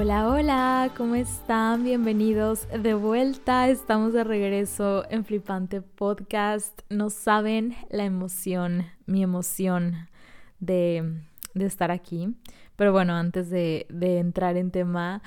[0.00, 1.82] Hola, hola, ¿cómo están?
[1.82, 3.68] Bienvenidos de vuelta.
[3.68, 6.82] Estamos de regreso en Flipante Podcast.
[6.88, 10.08] No saben la emoción, mi emoción
[10.60, 11.16] de,
[11.56, 12.32] estar aquí.
[12.76, 15.20] Pero bueno, antes de, de entrar en tema,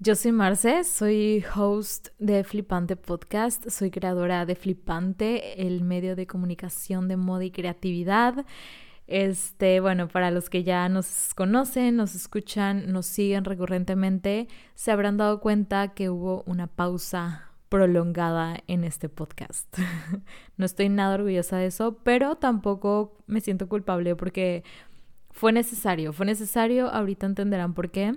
[0.00, 6.26] yo soy Marce, soy host de Flipante Podcast, soy creadora de Flipante, el medio de
[6.26, 8.44] comunicación de moda y creatividad.
[9.10, 14.46] Este, bueno, para los que ya nos conocen, nos escuchan, nos siguen recurrentemente,
[14.76, 19.76] se habrán dado cuenta que hubo una pausa prolongada en este podcast.
[20.56, 24.62] no estoy nada orgullosa de eso, pero tampoco me siento culpable porque
[25.32, 28.14] fue necesario, fue necesario, ahorita entenderán por qué.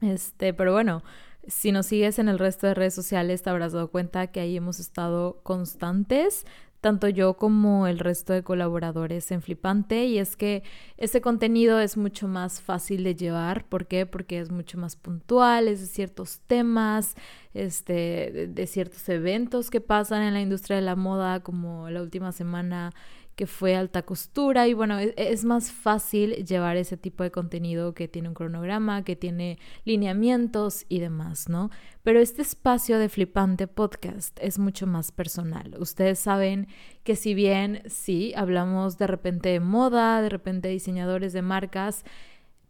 [0.00, 1.02] Este, pero bueno,
[1.48, 4.56] si nos sigues en el resto de redes sociales te habrás dado cuenta que ahí
[4.56, 6.46] hemos estado constantes
[6.80, 10.62] tanto yo como el resto de colaboradores en Flipante y es que
[10.96, 14.06] ese contenido es mucho más fácil de llevar, ¿por qué?
[14.06, 17.16] Porque es mucho más puntual, es de ciertos temas,
[17.52, 22.32] este, de ciertos eventos que pasan en la industria de la moda, como la última
[22.32, 22.92] semana
[23.40, 27.94] que fue alta costura y bueno, es, es, más fácil llevar ese tipo de contenido
[27.94, 31.70] que tiene un cronograma, que tiene lineamientos y demás, ¿no?
[32.02, 35.74] Pero este espacio de Flipante Podcast es mucho más personal.
[35.78, 36.68] Ustedes saben
[37.02, 42.04] que si bien sí, hablamos de repente de moda, de repente de diseñadores de marcas,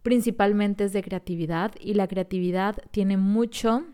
[0.03, 3.87] principalmente es de creatividad y la creatividad tiene mucho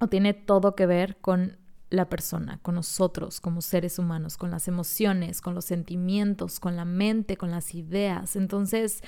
[0.00, 1.61] o tiene todo que ver con
[1.92, 6.86] la persona, con nosotros como seres humanos, con las emociones, con los sentimientos, con la
[6.86, 8.34] mente, con las ideas.
[8.34, 9.02] Entonces,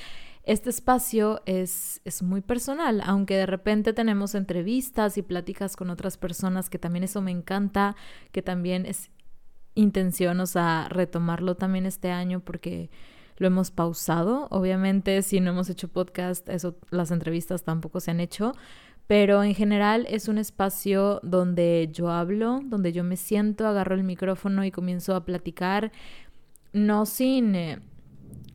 [0.44, 6.18] este espacio es, es muy personal, aunque de repente tenemos entrevistas y pláticas con otras
[6.18, 7.96] personas, que también eso me encanta,
[8.32, 9.10] que también es
[9.74, 12.90] intención, o sea, retomarlo también este año porque
[13.38, 14.46] lo hemos pausado.
[14.50, 18.52] Obviamente, si no hemos hecho podcast, eso, las entrevistas tampoco se han hecho,
[19.06, 24.04] pero en general es un espacio donde yo hablo, donde yo me siento, agarro el
[24.04, 25.92] micrófono y comienzo a platicar,
[26.72, 27.78] no sin, eh,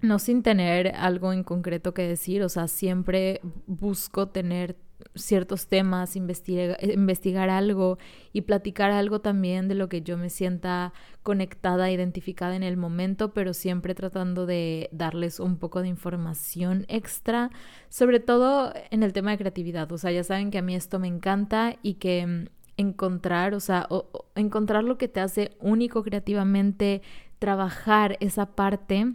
[0.01, 4.75] no sin tener algo en concreto que decir, o sea, siempre busco tener
[5.15, 7.97] ciertos temas, investigar algo
[8.31, 10.93] y platicar algo también de lo que yo me sienta
[11.23, 17.49] conectada, identificada en el momento, pero siempre tratando de darles un poco de información extra,
[17.89, 19.91] sobre todo en el tema de creatividad.
[19.91, 22.45] O sea, ya saben que a mí esto me encanta y que mm,
[22.77, 23.87] encontrar, o sea,
[24.35, 27.01] encontrar lo que te hace único creativamente,
[27.39, 29.13] trabajar esa parte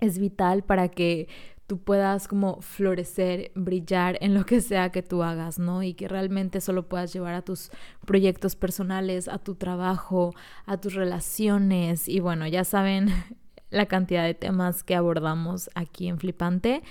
[0.00, 1.28] es vital para que
[1.68, 5.82] tú puedas como florecer, brillar en lo que sea que tú hagas, ¿no?
[5.82, 7.70] Y que realmente solo puedas llevar a tus
[8.06, 10.34] proyectos personales, a tu trabajo,
[10.64, 12.08] a tus relaciones.
[12.08, 13.08] Y bueno, ya saben
[13.70, 16.82] la cantidad de temas que abordamos aquí en Flipante.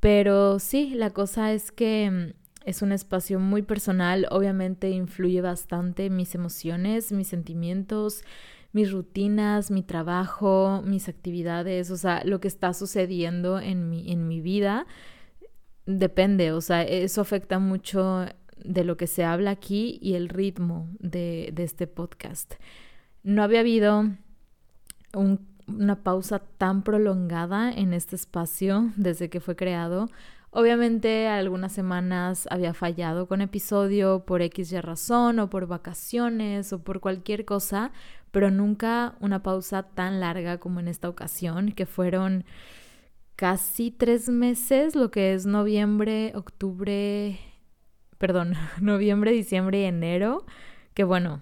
[0.00, 6.10] Pero sí, la cosa es que mm, es un espacio muy personal, obviamente influye bastante
[6.10, 8.22] mis emociones, mis sentimientos,
[8.72, 14.28] mis rutinas, mi trabajo, mis actividades, o sea, lo que está sucediendo en mi, en
[14.28, 14.86] mi vida,
[15.86, 18.26] depende, o sea, eso afecta mucho
[18.56, 22.54] de lo que se habla aquí y el ritmo de, de este podcast.
[23.22, 24.04] No había habido
[25.14, 30.08] una pausa tan prolongada en este espacio desde que fue creado.
[30.52, 36.98] Obviamente algunas semanas había fallado con episodio por X razón o por vacaciones o por
[37.00, 37.92] cualquier cosa,
[38.30, 42.44] pero nunca una pausa tan larga como en esta ocasión, que fueron
[43.36, 47.38] casi tres meses, lo que es noviembre, octubre,
[48.18, 50.44] perdón, noviembre, diciembre y enero,
[50.94, 51.40] que bueno,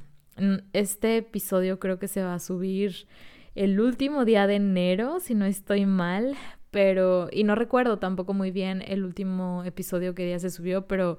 [0.72, 3.06] este episodio creo que se va a subir
[3.55, 6.37] el último día de enero, si no estoy mal,
[6.70, 11.19] pero, y no recuerdo tampoco muy bien el último episodio que día se subió, pero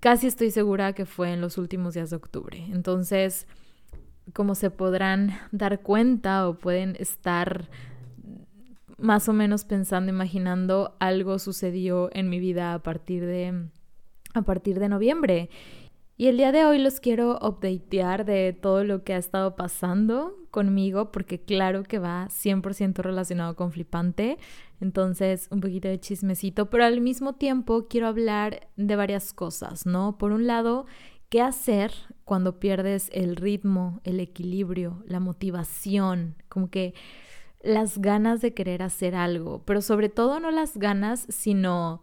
[0.00, 2.66] casi estoy segura que fue en los últimos días de octubre.
[2.72, 3.46] Entonces,
[4.34, 7.68] como se podrán dar cuenta o pueden estar
[8.98, 13.66] más o menos pensando, imaginando, algo sucedió en mi vida a partir de,
[14.34, 15.50] a partir de noviembre.
[16.16, 20.36] Y el día de hoy los quiero updatear de todo lo que ha estado pasando
[20.50, 24.36] conmigo, porque claro que va 100% relacionado con Flipante.
[24.82, 30.18] Entonces, un poquito de chismecito, pero al mismo tiempo quiero hablar de varias cosas, ¿no?
[30.18, 30.84] Por un lado,
[31.30, 31.92] ¿Qué hacer
[32.24, 36.92] cuando pierdes el ritmo, el equilibrio, la motivación, como que
[37.62, 39.62] las ganas de querer hacer algo?
[39.64, 42.02] Pero sobre todo no las ganas, sino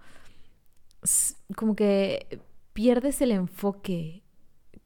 [1.58, 2.42] como que
[2.72, 4.24] pierdes el enfoque.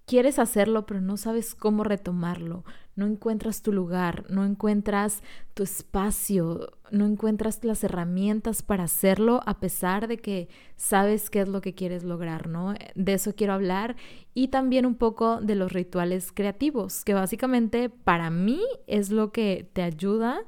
[0.08, 2.66] quieres hacerlo, pero no sabes cómo retomarlo,
[2.96, 5.24] no encuentras tu lugar, no encuentras
[5.54, 11.48] tu espacio, no encuentras las herramientas para hacerlo a pesar de que sabes qué es
[11.48, 12.74] lo que quieres lograr, ¿no?
[12.96, 13.96] De eso quiero hablar
[14.34, 19.70] y también un poco de los rituales creativos, que básicamente para mí es lo que
[19.74, 20.42] te ayuda,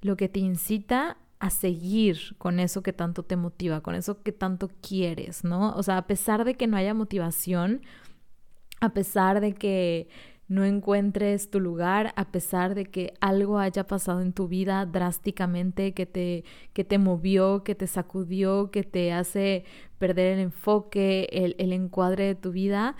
[0.00, 4.30] lo que te incita a seguir con eso que tanto te motiva, con eso que
[4.30, 5.72] tanto quieres, ¿no?
[5.74, 7.80] O sea, a pesar de que no haya motivación,
[8.80, 10.08] a pesar de que
[10.50, 15.94] no encuentres tu lugar, a pesar de que algo haya pasado en tu vida drásticamente,
[15.94, 19.62] que te, que te movió, que te sacudió, que te hace
[19.98, 22.96] perder el enfoque, el, el encuadre de tu vida,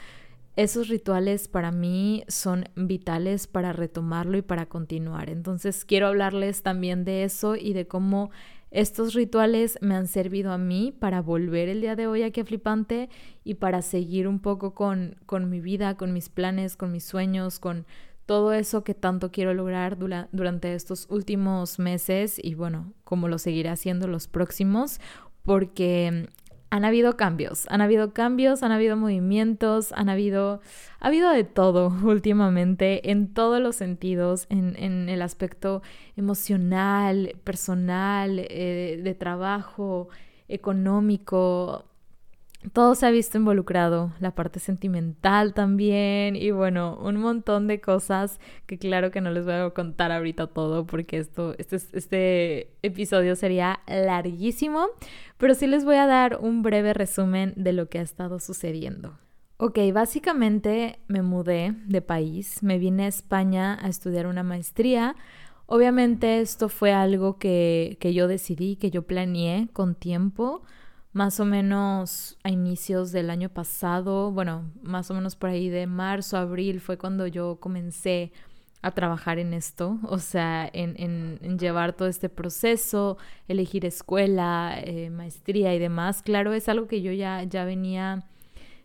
[0.55, 5.29] esos rituales para mí son vitales para retomarlo y para continuar.
[5.29, 8.31] Entonces quiero hablarles también de eso y de cómo
[8.70, 13.08] estos rituales me han servido a mí para volver el día de hoy a Flipante
[13.43, 17.58] y para seguir un poco con, con mi vida, con mis planes, con mis sueños,
[17.58, 17.84] con
[18.26, 23.70] todo eso que tanto quiero lograr durante estos últimos meses y bueno, como lo seguiré
[23.70, 25.00] haciendo los próximos,
[25.43, 26.28] porque
[26.70, 30.61] han habido cambios, han habido cambios, han habido movimientos, han habido,
[31.00, 35.82] ha habido de todo últimamente, en todos los sentidos, en, en el aspecto
[36.17, 40.08] emocional, personal, eh, de trabajo,
[40.49, 41.90] económico,
[42.73, 48.39] todo se ha visto involucrado, la parte sentimental también y bueno, un montón de cosas
[48.67, 53.35] que claro que no les voy a contar ahorita todo porque esto, este, este episodio
[53.35, 54.89] sería larguísimo,
[55.39, 59.19] pero sí les voy a dar un breve resumen de lo que ha estado sucediendo.
[59.56, 65.17] Ok, básicamente me mudé de país, me vine a España a estudiar una maestría.
[65.67, 70.63] Obviamente esto fue algo que, que yo decidí, que yo planeé con tiempo
[71.12, 75.87] más o menos a inicios del año pasado, bueno, más o menos por ahí de
[75.87, 78.33] marzo, abril, fue cuando yo comencé
[78.83, 83.19] a trabajar en esto, o sea, en, llevar todo este proceso,
[83.49, 86.23] elegir escuela, eh, maestría y demás.
[86.23, 88.25] Claro, es algo que yo ya, ya venía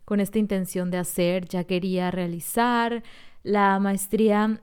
[0.03, 3.03] con esta intención de hacer, ya quería realizar.
[3.43, 4.61] La maestría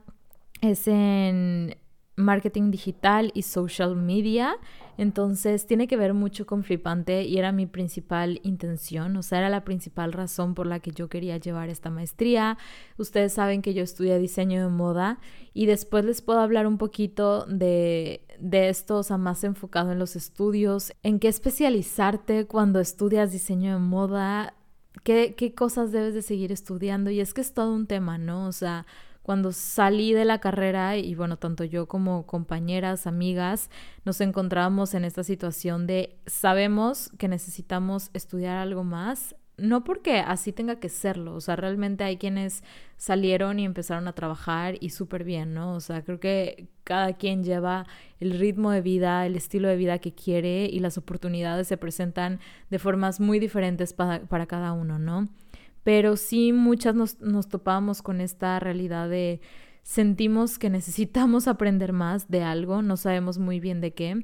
[0.61, 1.77] es en
[2.15, 4.55] marketing digital y social media.
[4.97, 9.49] Entonces tiene que ver mucho con Flipante y era mi principal intención, o sea, era
[9.49, 12.59] la principal razón por la que yo quería llevar esta maestría.
[12.97, 15.19] Ustedes saben que yo estudié diseño de moda
[15.53, 19.99] y después les puedo hablar un poquito de, de esto, o sea, más enfocado en
[19.99, 24.53] los estudios, en qué especializarte cuando estudias diseño de moda,
[25.03, 28.45] qué, qué cosas debes de seguir estudiando y es que es todo un tema, ¿no?
[28.45, 28.85] O sea,
[29.23, 33.69] cuando salí de la carrera y bueno, tanto yo como compañeras, amigas,
[34.05, 40.51] nos encontrábamos en esta situación de sabemos que necesitamos estudiar algo más, no porque así
[40.51, 42.63] tenga que serlo, o sea, realmente hay quienes
[42.97, 45.73] salieron y empezaron a trabajar y súper bien, ¿no?
[45.75, 47.85] O sea, creo que cada quien lleva
[48.19, 52.39] el ritmo de vida, el estilo de vida que quiere y las oportunidades se presentan
[52.69, 55.29] de formas muy diferentes para, para cada uno, ¿no?
[55.83, 59.41] Pero sí muchas nos, nos topamos con esta realidad de
[59.83, 64.23] sentimos que necesitamos aprender más de algo, no sabemos muy bien de qué.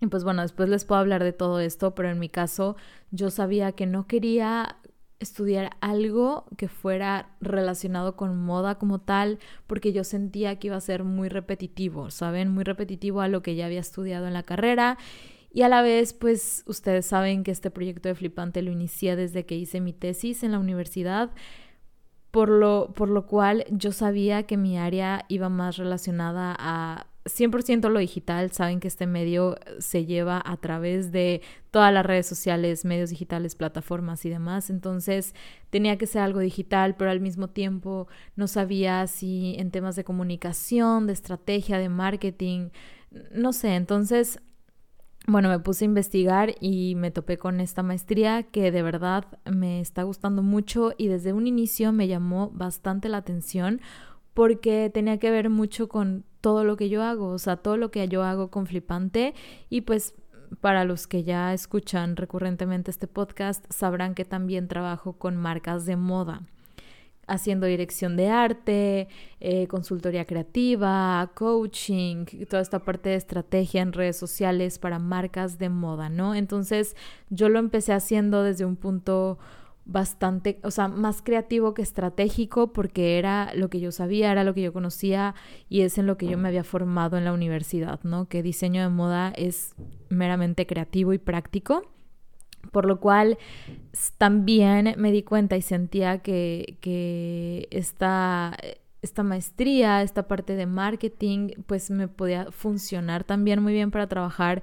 [0.00, 2.76] Y pues bueno, después les puedo hablar de todo esto, pero en mi caso
[3.12, 4.78] yo sabía que no quería
[5.20, 10.80] estudiar algo que fuera relacionado con moda como tal, porque yo sentía que iba a
[10.80, 12.48] ser muy repetitivo, ¿saben?
[12.48, 14.98] Muy repetitivo a lo que ya había estudiado en la carrera
[15.52, 19.44] y a la vez, pues ustedes saben que este proyecto de Flipante lo inicié desde
[19.44, 21.30] que hice mi tesis en la universidad,
[22.30, 27.90] por lo, por lo cual yo sabía que mi área iba más relacionada a 100%
[27.90, 28.50] lo digital.
[28.52, 33.54] Saben que este medio se lleva a través de todas las redes sociales, medios digitales,
[33.54, 34.70] plataformas y demás.
[34.70, 35.34] Entonces
[35.68, 40.04] tenía que ser algo digital, pero al mismo tiempo no sabía si en temas de
[40.04, 42.70] comunicación, de estrategia, de marketing,
[43.32, 43.74] no sé.
[43.76, 44.40] Entonces
[45.26, 49.80] bueno, me puse a investigar y me topé con esta maestría que de verdad me
[49.80, 53.80] está gustando mucho y desde un inicio me llamó bastante la atención
[54.34, 57.90] porque tenía que ver mucho con todo lo que yo hago, o sea, todo lo
[57.90, 59.34] que yo hago con Flipante
[59.70, 60.14] y pues
[60.60, 65.96] para los que ya escuchan recurrentemente este podcast sabrán que también trabajo con marcas de
[65.96, 66.42] moda
[67.32, 69.08] haciendo dirección de arte,
[69.40, 75.70] eh, consultoría creativa, coaching, toda esta parte de estrategia en redes sociales para marcas de
[75.70, 76.34] moda, ¿no?
[76.34, 76.94] Entonces
[77.30, 79.38] yo lo empecé haciendo desde un punto
[79.84, 84.54] bastante, o sea, más creativo que estratégico porque era lo que yo sabía, era lo
[84.54, 85.34] que yo conocía
[85.68, 88.28] y es en lo que yo me había formado en la universidad, ¿no?
[88.28, 89.74] Que diseño de moda es
[90.08, 91.90] meramente creativo y práctico,
[92.70, 93.38] por lo cual
[94.18, 98.56] también me di cuenta y sentía que, que esta,
[99.02, 104.62] esta maestría, esta parte de marketing, pues me podía funcionar también muy bien para trabajar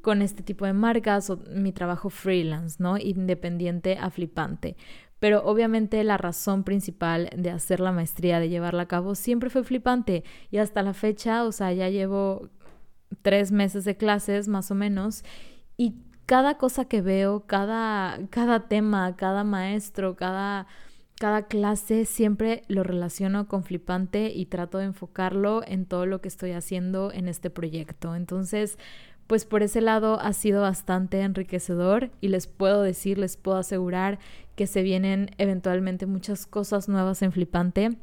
[0.00, 2.96] con este tipo de marcas o mi trabajo freelance, ¿no?
[2.96, 4.76] Independiente a flipante.
[5.18, 9.64] Pero obviamente la razón principal de hacer la maestría, de llevarla a cabo, siempre fue
[9.64, 10.24] flipante.
[10.50, 12.50] Y hasta la fecha, o sea, ya llevo
[13.22, 15.24] tres meses de clases más o menos.
[15.76, 15.94] Y
[16.26, 20.66] cada cosa que veo, cada, cada tema, cada maestro, cada,
[21.18, 26.28] cada clase, siempre lo relaciono con flipante y trato de enfocarlo en todo lo que
[26.28, 28.14] estoy haciendo en este proyecto.
[28.14, 28.78] Entonces,
[29.26, 34.18] pues por ese lado ha sido bastante enriquecedor y les puedo decir, les puedo asegurar
[34.54, 37.96] que se vienen eventualmente muchas cosas nuevas en Flipante.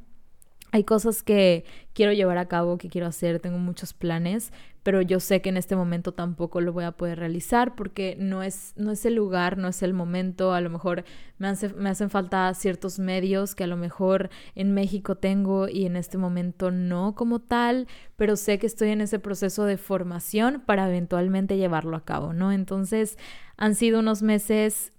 [0.72, 5.20] Hay cosas que quiero llevar a cabo, que quiero hacer, tengo muchos planes, pero yo
[5.20, 8.92] sé que en este momento tampoco lo voy a poder realizar porque no es, no
[8.92, 11.04] es el lugar, no es el momento, a lo mejor
[11.38, 15.98] me, me hacen falta ciertos medios que a lo mejor en México tengo y en
[15.98, 20.88] este momento no como tal, pero sé que estoy en ese proceso de formación para
[20.88, 22.51] eventualmente llevarlo a cabo, ¿no?
[22.51, 23.18] Entonces
[23.58, 24.94] han sido unos meses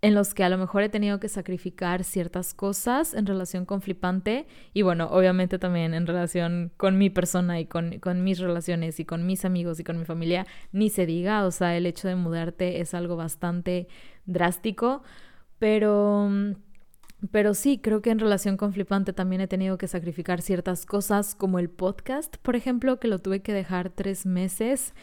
[0.00, 3.82] en los que a lo mejor he tenido que sacrificar ciertas cosas en relación con
[3.82, 9.00] flipante y bueno, obviamente también en relación con mi persona y con, con, mis relaciones
[9.00, 12.06] y con mis amigos y con mi familia, ni se diga, o sea, el hecho
[12.06, 13.88] de mudarte es algo bastante
[14.26, 15.02] drástico,
[15.58, 16.30] pero...
[17.32, 21.34] Pero sí, creo que en relación con Flipante también he tenido que sacrificar ciertas cosas
[21.34, 24.94] como el podcast, por ejemplo, que lo tuve que dejar tres meses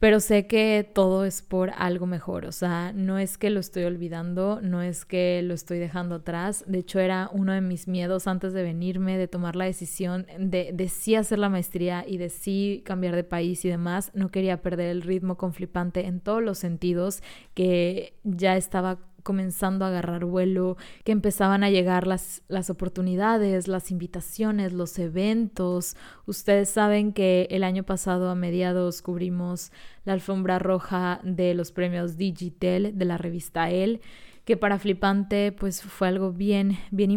[0.00, 3.84] pero sé que todo es por algo mejor, o sea, no es que lo estoy
[3.84, 8.26] olvidando, no es que lo estoy dejando atrás, de hecho era uno de mis miedos
[8.26, 12.30] antes de venirme, de tomar la decisión de, de sí hacer la maestría y de
[12.30, 16.42] sí cambiar de país y demás, no quería perder el ritmo con flipante en todos
[16.42, 22.70] los sentidos, que ya estaba comenzando a agarrar vuelo, que empezaban a llegar las, las
[22.70, 25.96] oportunidades, las invitaciones, los eventos.
[26.26, 29.72] Ustedes saben que el año pasado a mediados cubrimos
[30.04, 34.00] la alfombra roja de los premios Digital de la revista El,
[34.44, 37.10] que para Flipante pues fue algo bien, bien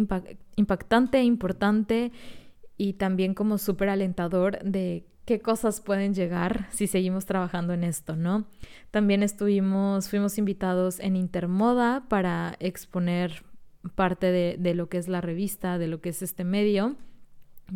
[0.56, 2.12] impactante importante
[2.76, 8.16] y también como súper alentador de qué cosas pueden llegar si seguimos trabajando en esto,
[8.16, 8.44] ¿no?
[8.90, 13.42] También estuvimos, fuimos invitados en Intermoda para exponer
[13.94, 16.96] parte de, de, lo que es la revista, de lo que es este medio.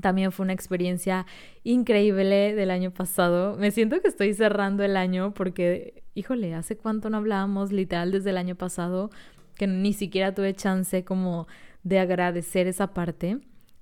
[0.01, 1.27] También fue una experiencia
[1.65, 3.57] increíble del año pasado.
[3.57, 8.31] Me siento que estoy cerrando el año porque, híjole, hace cuánto no hablábamos, literal desde
[8.31, 9.11] el año pasado,
[9.55, 11.47] que ni siquiera tuve chance como
[11.83, 13.41] de agradecer esa parte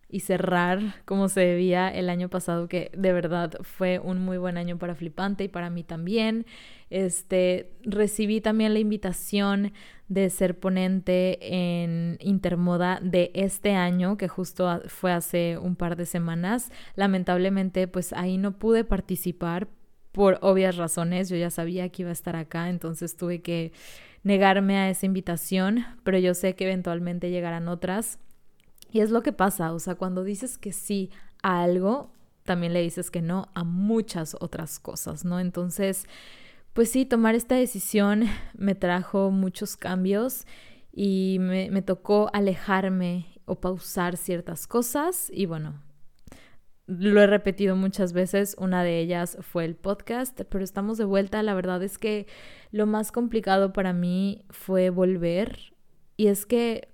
[0.08, 4.56] y cerrar como se debía el año pasado, que de verdad fue un muy buen
[4.56, 6.46] año para Flipante y para mí también.
[6.90, 9.72] Este, recibí también la invitación
[10.08, 16.06] de ser ponente en Intermoda de este año, que justo fue hace un par de
[16.06, 16.70] semanas.
[16.94, 19.68] Lamentablemente, pues ahí no pude participar
[20.12, 21.28] por obvias razones.
[21.28, 23.72] Yo ya sabía que iba a estar acá, entonces tuve que
[24.22, 28.18] negarme a esa invitación, pero yo sé que eventualmente llegarán otras.
[28.90, 31.10] Y es lo que pasa, o sea, cuando dices que sí
[31.42, 32.10] a algo,
[32.44, 35.40] también le dices que no a muchas otras cosas, ¿no?
[35.40, 36.06] Entonces,
[36.72, 38.24] pues sí, tomar esta decisión
[38.54, 40.46] me trajo muchos cambios
[40.92, 45.82] y me, me tocó alejarme o pausar ciertas cosas y bueno,
[46.86, 51.42] lo he repetido muchas veces, una de ellas fue el podcast, pero estamos de vuelta.
[51.42, 52.28] La verdad es que
[52.70, 55.74] lo más complicado para mí fue volver
[56.16, 56.88] y es que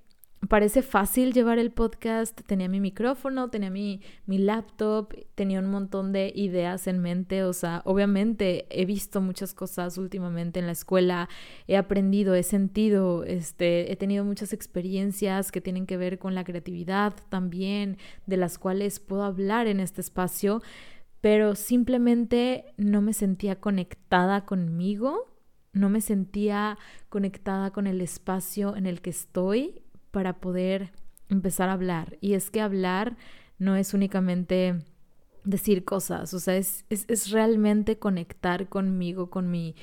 [0.49, 2.41] parece fácil llevar el podcast.
[2.47, 7.45] Tenía mi micrófono, tenía mi, mi, laptop, tenía un montón de ideas en mente.
[7.45, 11.29] O sea, obviamente he visto muchas cosas últimamente en la escuela,
[11.67, 16.45] he aprendido, he sentido, este, he tenido muchas experiencias que tienen que ver con la
[16.45, 20.61] creatividad también, de las cuales puedo hablar en este espacio,
[21.21, 25.29] pero simplemente no me sentía conectada conmigo.
[25.75, 26.77] No me sentía
[27.09, 29.83] conectada con el espacio en el que estoy
[30.13, 30.93] para poder
[31.29, 32.17] empezar a hablar.
[32.21, 33.17] Y es que hablar
[33.59, 34.77] no es únicamente
[35.45, 39.75] decir cosas, o sea, es, es, realmente conectar conmigo, con, mi,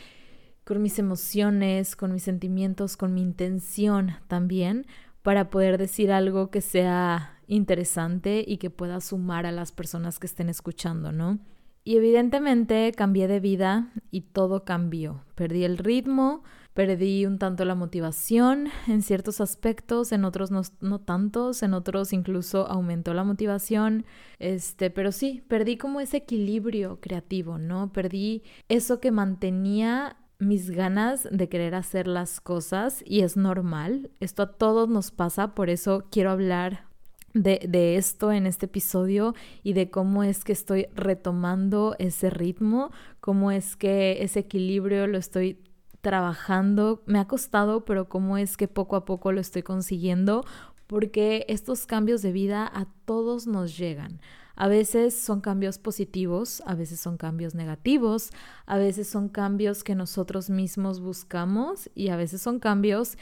[0.63, 4.85] con mis emociones, con mis sentimientos, con mi intención también,
[5.21, 10.27] para poder decir algo que sea interesante y que pueda sumar a las personas que
[10.27, 11.39] estén escuchando, ¿no?
[11.83, 15.23] Y evidentemente cambié de vida y todo cambió.
[15.35, 16.43] Perdí el ritmo,
[16.79, 22.13] Perdí un tanto la motivación en ciertos aspectos, en otros no, no, tantos, en otros
[22.13, 24.05] incluso aumentó la motivación,
[24.39, 27.91] este, pero sí, perdí como ese equilibrio creativo, ¿no?
[27.91, 34.43] Perdí eso que mantenía mis ganas de querer hacer las cosas y es normal, esto
[34.43, 36.85] a todos nos pasa, por eso quiero hablar
[37.33, 42.91] de, de, esto en este episodio y de cómo es que estoy retomando ese ritmo,
[43.19, 45.59] cómo es que ese equilibrio lo estoy
[46.01, 50.45] trabajando, me ha costado, pero cómo es que poco a poco lo estoy consiguiendo,
[50.87, 54.19] porque estos cambios de vida a todos nos llegan.
[54.55, 58.31] A veces son cambios positivos, a veces son cambios negativos,
[58.65, 63.17] a veces son cambios que nosotros mismos buscamos y a veces son cambios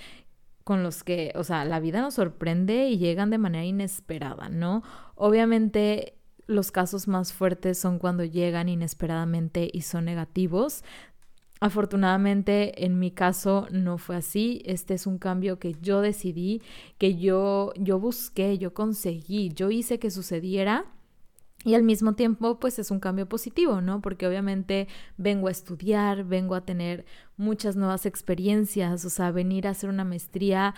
[0.63, 4.81] con los que, o sea, la vida nos sorprende y llegan de manera inesperada, ¿no?
[5.15, 6.17] Obviamente
[6.47, 10.83] los casos más fuertes son cuando llegan inesperadamente y son negativos.
[11.59, 14.61] Afortunadamente en mi caso no fue así.
[14.65, 16.61] Este es un cambio que yo decidí,
[16.97, 20.85] que yo yo busqué, yo conseguí, yo hice que sucediera
[21.63, 24.01] y al mismo tiempo, pues es un cambio positivo, ¿no?
[24.01, 24.87] Porque obviamente
[25.17, 30.03] vengo a estudiar, vengo a tener muchas nuevas experiencias, o sea, venir a hacer una
[30.05, 30.75] maestría,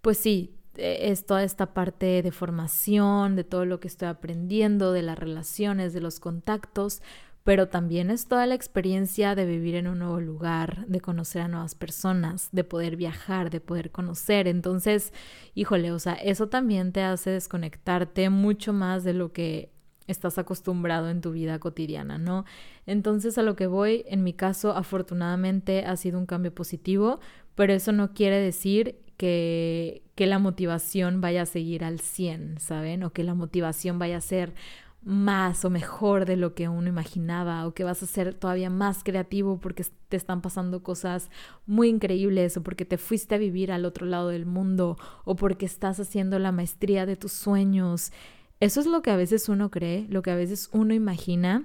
[0.00, 4.92] pues sí, e, es toda esta parte de formación, de todo lo que estoy aprendiendo,
[4.92, 7.02] de las relaciones, de los contactos,
[7.44, 11.48] pero también es toda la experiencia de vivir en un nuevo lugar, de conocer a
[11.48, 14.46] nuevas personas, de poder viajar, de poder conocer.
[14.46, 15.12] Entonces,
[15.54, 19.72] híjole, o sea, eso también te hace desconectarte mucho más de lo que
[20.06, 22.44] estás acostumbrado en tu vida cotidiana, ¿no?
[22.86, 27.20] Entonces a lo que voy, en mi caso, afortunadamente ha sido un cambio positivo,
[27.54, 33.04] pero eso no quiere decir que, que la motivación vaya a seguir al 100, ¿saben?
[33.04, 34.54] O que la motivación vaya a ser
[35.02, 39.02] más o mejor de lo que uno imaginaba o que vas a ser todavía más
[39.02, 41.30] creativo porque te están pasando cosas
[41.66, 45.64] muy increíbles o porque te fuiste a vivir al otro lado del mundo o porque
[45.64, 48.12] estás haciendo la maestría de tus sueños.
[48.60, 51.64] Eso es lo que a veces uno cree, lo que a veces uno imagina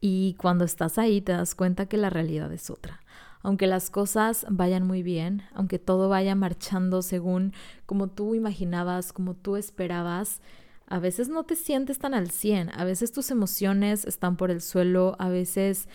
[0.00, 3.00] y cuando estás ahí te das cuenta que la realidad es otra.
[3.40, 7.54] Aunque las cosas vayan muy bien, aunque todo vaya marchando según
[7.86, 10.42] como tú imaginabas, como tú esperabas,
[10.88, 14.60] a veces no te sientes tan al 100, a veces tus emociones están por el
[14.60, 15.88] suelo, a veces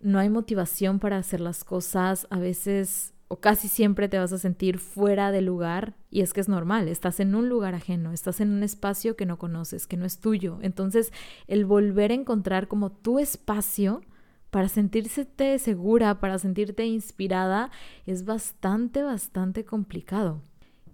[0.00, 4.38] no hay motivación para hacer las cosas, a veces o casi siempre te vas a
[4.38, 8.40] sentir fuera de lugar y es que es normal, estás en un lugar ajeno, estás
[8.40, 10.58] en un espacio que no conoces, que no es tuyo.
[10.62, 11.12] Entonces,
[11.48, 14.02] el volver a encontrar como tu espacio
[14.50, 17.70] para sentirte segura, para sentirte inspirada,
[18.06, 20.42] es bastante, bastante complicado.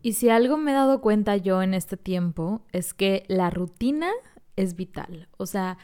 [0.03, 4.11] Y si algo me he dado cuenta yo en este tiempo es que la rutina
[4.57, 5.29] es vital.
[5.39, 5.79] O sea,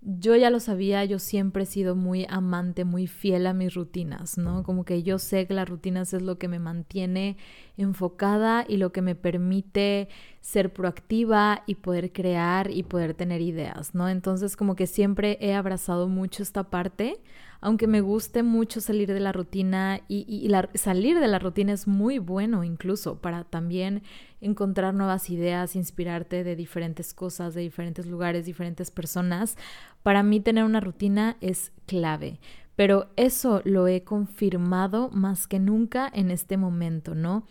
[0.00, 4.38] yo ya lo sabía, yo siempre he sido muy amante, muy fiel a mis rutinas,
[4.38, 4.62] ¿no?
[4.62, 7.36] Como que yo sé que las rutinas es lo que me mantiene
[7.76, 10.08] enfocada y lo que me permite
[10.40, 14.08] ser proactiva y poder crear y poder tener ideas, ¿no?
[14.08, 17.20] Entonces como que siempre he abrazado mucho esta parte
[17.60, 22.18] aunque me guste mucho salir de la rutina y, salir de la rutina es muy
[22.18, 24.02] bueno incluso para también
[24.40, 29.56] encontrar nuevas ideas, inspirarte de diferentes cosas, de diferentes lugares, diferentes personas.
[30.02, 32.38] Para mí tener una rutina es clave.
[32.76, 37.44] Pero eso lo he confirmado más que nunca en este momento, ¿no?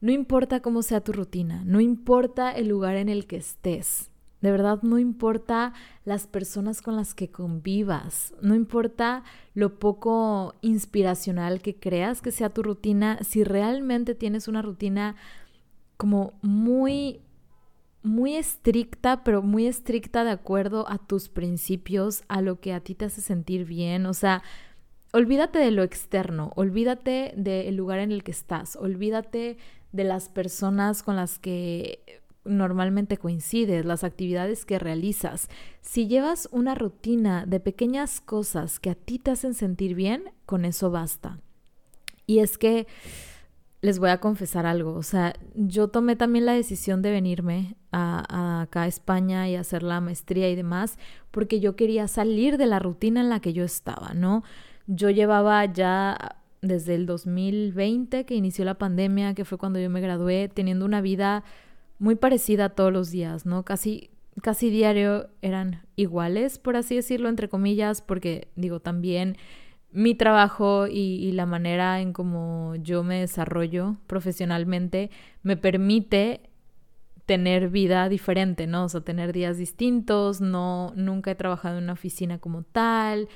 [0.00, 4.10] No importa cómo sea tu rutina, no importa el lugar en el que estés,
[4.46, 5.72] de verdad, no importa
[6.04, 12.50] las personas con las que convivas, no importa lo poco inspiracional que creas que sea
[12.50, 15.16] tu rutina, si realmente tienes una rutina
[15.96, 17.22] como muy,
[18.04, 22.94] muy estricta, pero muy estricta de acuerdo a tus principios, a lo que a ti
[22.94, 24.44] te hace sentir bien, o sea,
[25.12, 29.56] olvídate de lo externo, olvídate del lugar en el que estás, olvídate
[29.90, 35.48] de las personas con las que normalmente coincides, las actividades que realizas.
[35.80, 40.64] Si llevas una rutina de pequeñas cosas que a ti te hacen sentir bien, con
[40.64, 41.40] eso basta.
[42.26, 42.86] Y es que
[43.82, 48.62] les voy a confesar algo, o sea, yo tomé también la decisión de venirme a,
[48.62, 50.98] acá a España y hacer la maestría y demás,
[51.30, 54.42] porque yo quería salir de la rutina en la que yo estaba, ¿no?
[54.86, 60.00] Yo llevaba ya desde el 2020 que inició la pandemia, que fue cuando yo me
[60.00, 61.44] gradué, teniendo una vida
[61.98, 63.64] muy parecida todos los días, ¿no?
[63.64, 64.10] Casi,
[64.42, 69.36] casi diario eran iguales, por así decirlo, entre comillas, porque digo, también
[69.92, 75.10] mi trabajo y, la manera en cómo yo me desarrollo profesionalmente
[75.42, 76.50] me permite
[77.24, 78.84] tener vida diferente, ¿no?
[78.84, 83.28] O sea, tener días distintos, no, nunca he trabajado en una oficina como tal,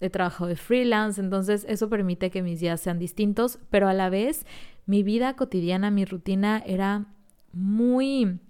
[0.00, 4.10] he trabajado de freelance, entonces eso permite que mis días sean distintos, pero a la
[4.10, 4.44] vez
[4.86, 7.06] mi vida cotidiana, mi rutina era
[7.52, 8.40] muy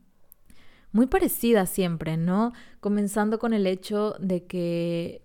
[0.92, 2.52] muy parecida siempre, ¿no?
[2.80, 5.22] Comenzando con el hecho de que,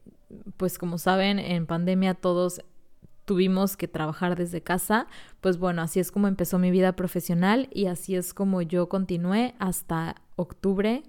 [0.55, 2.61] pues como saben, en pandemia todos
[3.25, 5.07] tuvimos que trabajar desde casa,
[5.41, 9.53] pues bueno, así es como empezó mi vida profesional y así es como yo continué
[9.59, 11.03] hasta octubre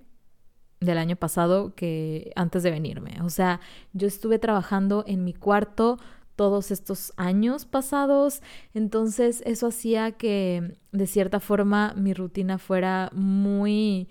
[0.80, 3.20] del año pasado que antes de venirme.
[3.22, 3.60] O sea,
[3.92, 5.98] yo estuve trabajando en mi cuarto
[6.38, 14.06] todos estos años pasados, entonces eso hacía que de cierta forma mi rutina fuera muy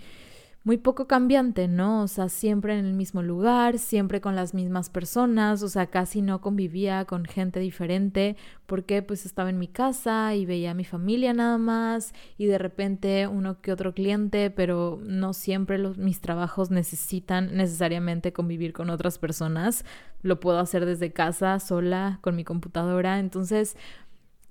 [0.67, 2.01] muy poco cambiante, ¿no?
[2.03, 6.21] O sea, siempre en el mismo lugar, siempre con las mismas personas, o sea, casi
[6.21, 10.83] no convivía con gente diferente, porque pues estaba en mi casa y veía a mi
[10.83, 16.19] familia nada más y de repente uno que otro cliente, pero no siempre los, mis
[16.19, 19.85] trabajos necesitan necesariamente convivir con otras personas,
[20.21, 23.77] lo puedo hacer desde casa, sola, con mi computadora, entonces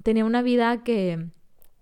[0.02, 1.26] tenía una vida que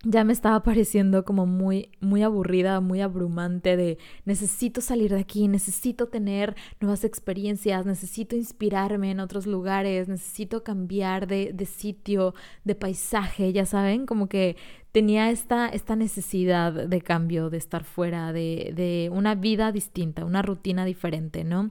[0.04, 5.48] ya me estaba pareciendo como muy, muy aburrida, muy abrumante de necesito salir de aquí,
[5.48, 12.74] necesito tener nuevas experiencias, necesito inspirarme en otros lugares, necesito cambiar de, de sitio, de
[12.74, 14.56] paisaje, ya saben, como que
[14.92, 20.42] tenía esta, esta necesidad de cambio, de estar fuera, de, de una vida distinta, una
[20.42, 21.70] rutina diferente, ¿no?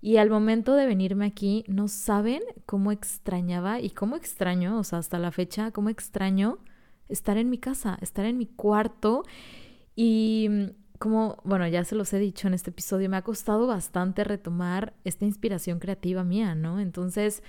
[0.00, 5.00] Y al momento de venirme aquí, no saben cómo extrañaba y cómo extraño, o sea,
[5.00, 6.58] hasta la fecha, cómo extraño
[7.08, 9.24] estar en mi casa, estar en mi cuarto
[9.94, 10.64] y mm,
[10.98, 14.94] como, bueno, ya se los he dicho en este episodio, me ha costado bastante retomar
[15.04, 16.80] esta inspiración creativa mía, ¿no?
[16.80, 17.42] Entonces,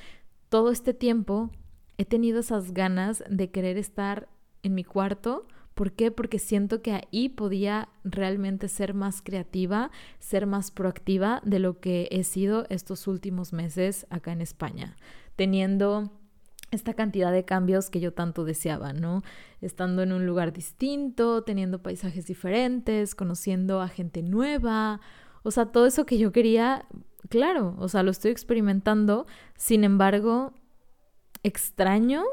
[0.50, 1.52] todo este tiempo
[1.98, 4.30] he tenido esas ganas de querer estar
[4.64, 5.48] en mi cuarto.
[5.74, 6.12] ¿Por qué?
[6.12, 12.08] Porque siento que ahí podía realmente ser más creativa, ser más proactiva de lo que
[12.12, 14.96] he sido estos últimos meses acá en España,
[15.36, 16.17] teniendo
[16.72, 19.24] esta cantidad de cambios que yo tanto deseaba, ¿no?
[19.62, 25.00] Estando en un lugar distinto, teniendo paisajes diferentes, conociendo a gente nueva,
[25.44, 26.86] o sea, todo eso que yo quería,
[27.30, 30.54] claro, o sea, lo estoy experimentando, sin embargo,
[31.44, 32.24] extraño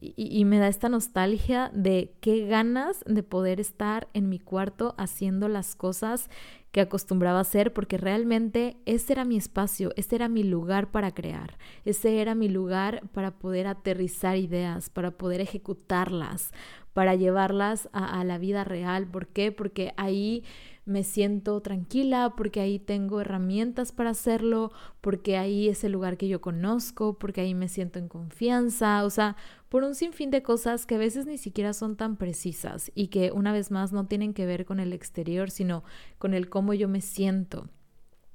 [0.00, 5.46] y, me da esta nostalgia de qué ganas de poder estar en mi cuarto haciendo
[5.48, 6.30] las cosas
[6.72, 11.12] que acostumbraba a hacer porque realmente ese era mi espacio, ese era mi lugar para
[11.12, 16.52] crear, ese era mi lugar para poder aterrizar ideas, para poder ejecutarlas,
[16.92, 19.06] para llevarlas a, a la vida real.
[19.06, 19.52] ¿Por qué?
[19.52, 20.44] Porque ahí
[20.90, 26.28] me siento tranquila, porque ahí tengo herramientas para hacerlo, porque ahí es el lugar que
[26.28, 29.36] yo conozco, porque ahí me siento en confianza, o sea,
[29.68, 33.30] por un sinfín de cosas que a veces ni siquiera son tan precisas y que
[33.32, 35.84] una vez más no tienen que ver con el exterior, sino
[36.18, 37.68] con el cómo yo me siento.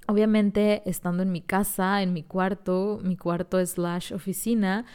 [0.08, 4.86] Obviamente, estando en mi casa, en mi cuarto, mi cuarto slash oficina,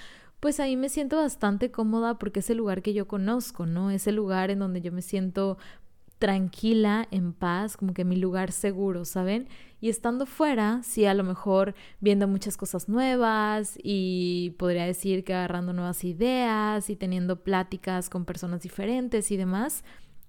[0.40, 3.90] pues ahí me siento bastante cómoda porque es el lugar que yo conozco, ¿no?
[3.90, 5.58] Es el lugar en donde yo me siento
[6.20, 9.48] tranquila, en paz, como que mi lugar seguro, ¿saben?
[9.80, 15.34] Y estando fuera, sí, a lo mejor viendo muchas cosas nuevas y podría decir que
[15.34, 19.82] agarrando nuevas ideas y teniendo pláticas con personas diferentes y demás.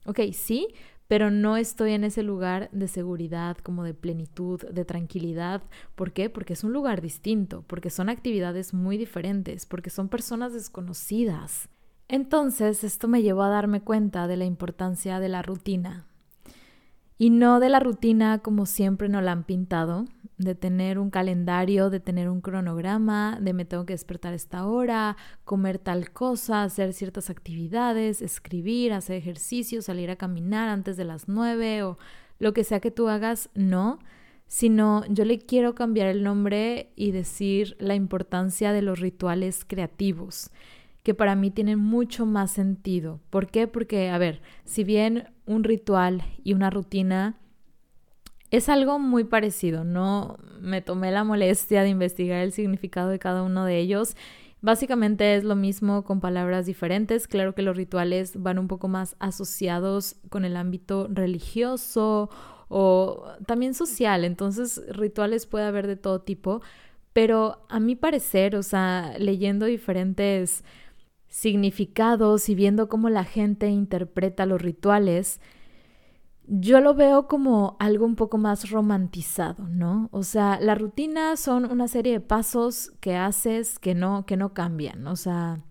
[0.06, 0.70] Ok, sí,
[1.10, 5.62] pero no estoy en ese lugar de seguridad, como de plenitud, de tranquilidad.
[5.96, 6.30] ¿Por qué?
[6.30, 11.68] Porque es un lugar distinto, porque son actividades muy diferentes, porque son personas desconocidas.
[12.12, 16.08] Entonces esto me llevó a darme cuenta de la importancia de la rutina.
[17.18, 20.04] Y no de la rutina como siempre nos la han pintado,
[20.38, 25.16] de tener un calendario, de tener un cronograma, de me tengo que despertar esta hora,
[25.46, 31.30] comer tal cosa, hacer ciertas actividades, escribir, hacer ejercicio, salir a caminar antes de las
[31.30, 31.98] nueve o
[32.40, 34.00] lo que sea que tú hagas, no,
[34.48, 40.52] sino yo le quiero cambiar el nombre y decir la importancia de los rituales creativos
[41.04, 43.20] que para mí tienen mucho más sentido.
[43.30, 43.68] ¿Por qué?
[43.68, 47.38] Porque, a ver, si bien un ritual y una rutina
[48.52, 53.44] es algo muy parecido, no me tomé la molestia de investigar el significado de cada
[53.44, 54.16] uno de ellos.
[54.62, 57.28] Básicamente es lo mismo con palabras diferentes.
[57.28, 62.30] Claro que los rituales van un poco más asociados con el ámbito religioso
[62.68, 64.24] o también social.
[64.24, 66.62] Entonces, rituales puede haber de todo tipo.
[67.14, 70.64] Pero a mi parecer, o sea, leyendo diferentes
[71.32, 75.40] significados y viendo cómo la gente interpreta los rituales,
[76.46, 80.10] yo lo veo como algo un poco más romantizado, ¿no?
[80.12, 84.54] O sea, la rutina son una serie de pasos que haces que no, que no
[84.54, 85.62] cambian, o sea,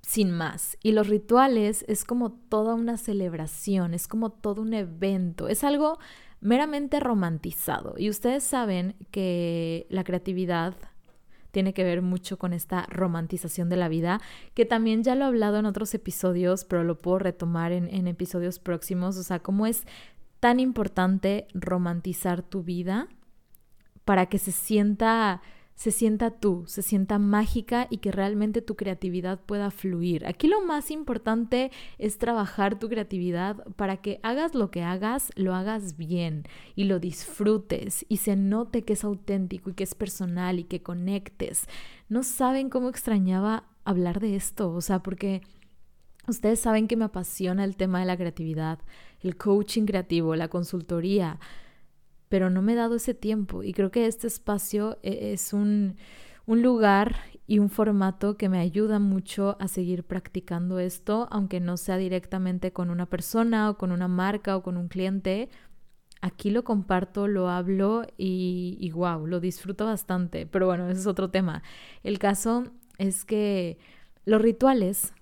[0.00, 0.78] sin más.
[0.82, 5.98] Y los rituales es como toda una celebración, es como todo un evento, es algo
[6.40, 7.94] meramente romantizado.
[7.98, 10.74] Y ustedes saben que la creatividad
[11.56, 14.20] tiene que ver mucho con esta romantización de la vida,
[14.52, 18.58] que también ya lo he hablado en otros episodios, pero lo puedo retomar en, episodios
[18.58, 19.84] próximos, o sea, cómo es
[20.38, 23.08] tan importante romantizar tu vida
[24.04, 25.40] para que se sienta
[25.76, 30.26] se sienta tú, se sienta mágica y que realmente tu creatividad pueda fluir.
[30.26, 35.54] Aquí lo más importante es trabajar tu creatividad para que hagas lo que hagas, lo
[35.54, 40.58] hagas bien y lo disfrutes y se note que es auténtico y que es personal
[40.58, 41.66] y que conectes.
[42.08, 45.42] No saben cómo extrañaba hablar de esto, o sea, porque
[46.26, 48.78] ustedes saben que me apasiona el tema de la creatividad,
[49.20, 51.38] el coaching creativo, la consultoría
[52.36, 55.96] pero no me he dado ese tiempo y creo que este espacio e, es un,
[56.44, 61.78] un lugar y un formato que me ayuda mucho a seguir practicando esto, aunque no
[61.78, 65.48] sea directamente con una persona o con una marca o con un cliente.
[66.20, 70.44] Aquí lo comparto, lo hablo y, y wow, lo disfruto bastante.
[70.44, 71.62] Pero bueno, ese es otro tema.
[72.02, 72.64] El caso
[72.98, 73.78] es que
[74.26, 75.14] los rituales,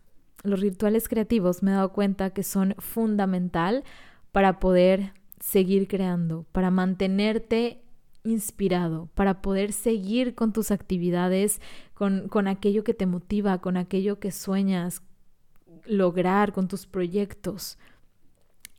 [0.42, 3.85] los rituales creativos me he dado cuenta que son fundamental
[4.33, 5.12] para poder
[5.44, 7.83] seguir creando, para mantenerte
[8.24, 11.61] inspirado, para poder seguir con tus actividades,
[11.92, 15.02] con, con aquello que te motiva, con aquello que sueñas
[15.85, 17.78] lograr, con tus proyectos.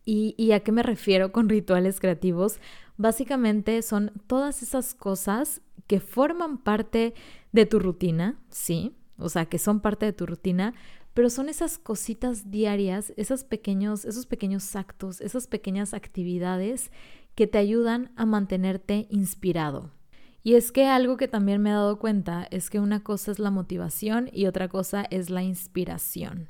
[0.06, 2.60] ¿Y, ¿Y a qué me refiero con rituales creativos?
[2.97, 7.13] Básicamente son todas esas cosas que forman parte
[7.51, 10.73] de tu rutina, sí, o sea, que son parte de tu rutina,
[11.15, 16.91] pero son esas cositas diarias, esos pequeños, esos pequeños actos, esas pequeñas actividades
[17.36, 19.91] que te ayudan a mantenerte inspirado.
[20.43, 23.39] Y es que algo que también me he dado cuenta es que una cosa es
[23.39, 26.49] la motivación y otra cosa es la inspiración.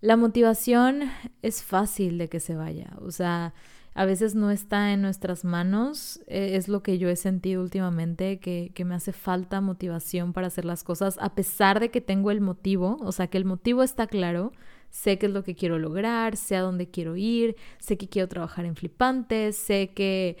[0.00, 1.04] La motivación
[1.42, 3.54] es fácil de que se vaya, o sea,
[3.94, 6.20] a veces no está en nuestras manos.
[6.26, 10.48] E, es lo que yo he sentido últimamente, que, que, me hace falta motivación para
[10.48, 13.82] hacer las cosas, a pesar de que tengo el motivo, o sea, que el motivo
[13.82, 14.52] está claro.
[14.90, 18.28] Sé qué es lo que quiero lograr, sé a dónde quiero ir, sé que quiero
[18.28, 20.36] trabajar en Flipante, sé que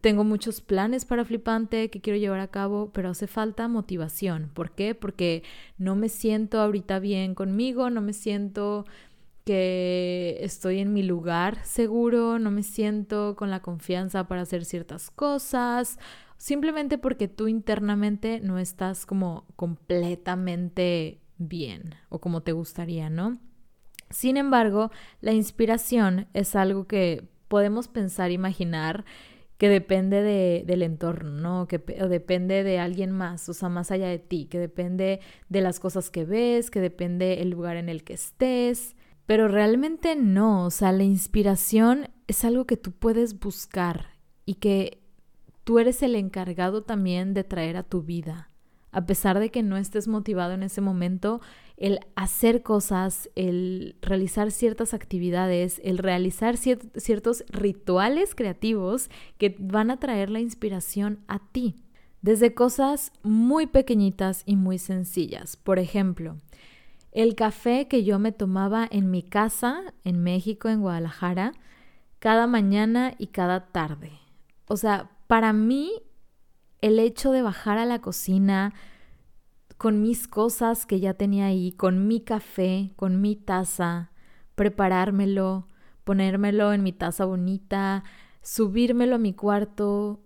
[0.00, 4.50] tengo muchos planes para Flipante que quiero llevar a cabo, pero hace falta motivación.
[4.54, 4.94] ¿Por qué?
[4.94, 5.42] Porque
[5.78, 8.86] no me siento ahorita bien conmigo, no me siento
[9.44, 15.10] que estoy en mi lugar seguro, no me siento con la confianza para hacer ciertas
[15.10, 15.98] cosas,
[16.36, 23.38] simplemente porque tú internamente no estás como completamente bien o como te gustaría, ¿no?
[24.10, 29.04] Sin embargo, la inspiración es algo que podemos pensar, imaginar
[29.58, 31.68] que depende de, del entorno, ¿no?
[31.68, 35.78] Que depende de alguien más, o sea, más allá de ti, que depende de las
[35.78, 38.96] cosas que ves, que depende el lugar en el que estés.
[39.26, 44.10] Pero realmente no, o sea, la inspiración es algo que tú puedes buscar
[44.44, 45.02] y que
[45.64, 48.48] tú eres el encargado también de traer a tu vida.
[48.90, 51.40] A pesar de que no estés motivado en ese momento,
[51.78, 59.08] el hacer cosas, el realizar ciertas actividades, el realizar ciertos rituales creativos
[59.38, 61.76] que van a traer la inspiración a ti.
[62.20, 65.56] Desde cosas muy pequeñitas y muy sencillas.
[65.56, 66.36] Por ejemplo,
[67.12, 71.52] el café que yo me tomaba en mi casa, en México, en Guadalajara,
[72.18, 74.12] cada mañana y cada tarde.
[74.66, 75.92] O sea, para mí,
[76.80, 78.72] el hecho de bajar a la cocina
[79.76, 84.10] con mis cosas que ya tenía ahí, con mi café, con mi taza,
[84.54, 85.68] preparármelo,
[86.04, 88.04] ponérmelo en mi taza bonita,
[88.42, 90.20] subírmelo a mi cuarto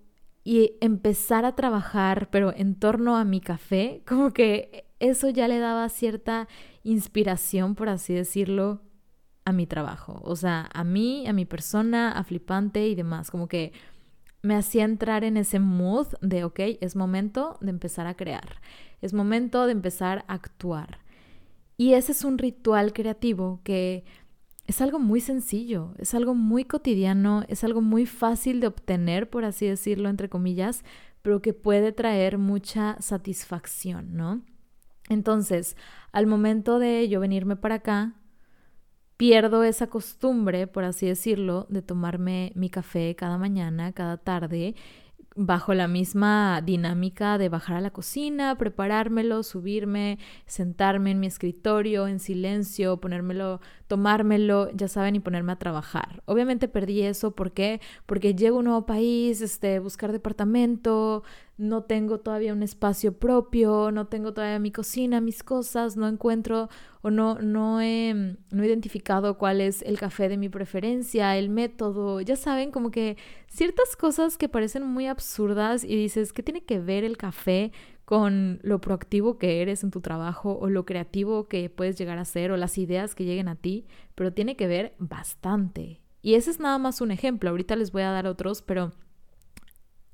[0.45, 5.59] y empezar a trabajar, pero en torno a mi café, como que eso ya le
[5.59, 6.49] daba cierta
[6.83, 8.81] inspiración, por así decirlo,
[9.45, 10.21] a mi trabajo.
[10.25, 13.31] O sea, a mí, a mi persona, a flipante y demás.
[13.31, 13.73] Como que
[14.43, 18.61] me hacía entrar en ese mood de, ok, es momento de empezar a crear.
[19.01, 21.01] Es momento de empezar a actuar.
[21.77, 24.05] Y ese es un ritual creativo que
[24.67, 29.45] es algo muy sencillo, es algo muy cotidiano, es algo muy fácil de obtener, por
[29.45, 30.85] así decirlo, entre comillas,
[31.23, 34.43] pero que puede traer mucha satisfacción, ¿no?
[35.09, 35.77] Entonces,
[36.13, 38.15] al momento de yo venirme para acá,
[39.17, 44.75] pierdo esa costumbre, por así decirlo, de tomarme mi café cada mañana, cada tarde
[45.37, 52.09] bajo la misma dinámica de bajar a la cocina, preparármelo, subirme, sentarme en mi escritorio
[52.09, 56.23] en silencio, ponérmelo, tomármelo, ya saben, y ponerme a trabajar.
[56.25, 57.81] Obviamente perdí eso, ¿por qué?
[58.07, 61.23] Porque llego a un nuevo país, este, buscar departamento,
[61.59, 66.69] no tengo todavía un espacio propio, no tengo todavía mi cocina, mis cosas, no encuentro
[67.01, 71.49] o no, no, he, no he identificado cuál es el café de mi preferencia, el
[71.49, 73.17] método, ya saben, como que
[73.49, 77.73] ciertas cosas que parecen muy absurdas y dices, ¿qué tiene que ver el café
[78.05, 82.25] con lo proactivo que eres en tu trabajo o lo creativo que puedes llegar a
[82.27, 83.87] ser o las ideas que lleguen a ti?
[84.15, 86.03] Pero tiene que ver bastante.
[86.21, 88.93] Y ese es nada más un ejemplo, ahorita les voy a dar otros, pero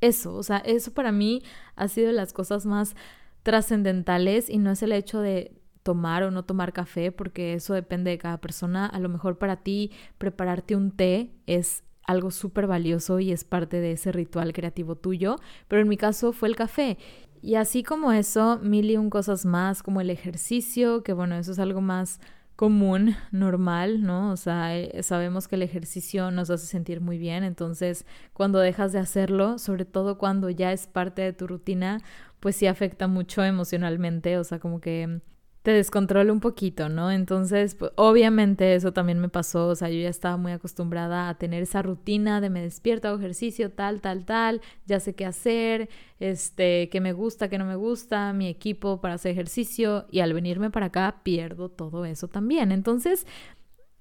[0.02, 1.42] eso, o sea, eso para mí
[1.76, 2.94] ha sido de las cosas más
[3.42, 8.10] trascendentales y no es el hecho de tomar o no tomar café, porque eso depende
[8.10, 8.86] de cada persona.
[8.86, 13.80] A lo mejor para ti prepararte un té es algo súper valioso y es parte
[13.80, 15.36] de ese ritual creativo tuyo,
[15.68, 16.98] pero en mi caso fue el café.
[17.40, 21.52] Y así como eso, mil y un cosas más, como el ejercicio, que bueno, eso
[21.52, 22.20] es algo más
[22.56, 24.30] común, normal, ¿no?
[24.32, 28.92] O sea, eh, sabemos que el ejercicio nos hace sentir muy bien, entonces cuando dejas
[28.92, 32.00] de hacerlo, sobre todo cuando ya es parte de tu rutina,
[32.40, 35.20] pues sí afecta mucho emocionalmente, o sea, como que
[35.62, 37.10] te descontrola un poquito, ¿no?
[37.12, 41.38] Entonces, pues, obviamente eso también me pasó, o sea, yo ya estaba muy acostumbrada a
[41.38, 45.88] tener esa rutina de me despierto, hago ejercicio, tal, tal, tal, ya sé qué hacer,
[46.18, 50.34] este, qué me gusta, qué no me gusta, mi equipo para hacer ejercicio y al
[50.34, 52.72] venirme para acá pierdo todo eso también.
[52.72, 53.26] Entonces,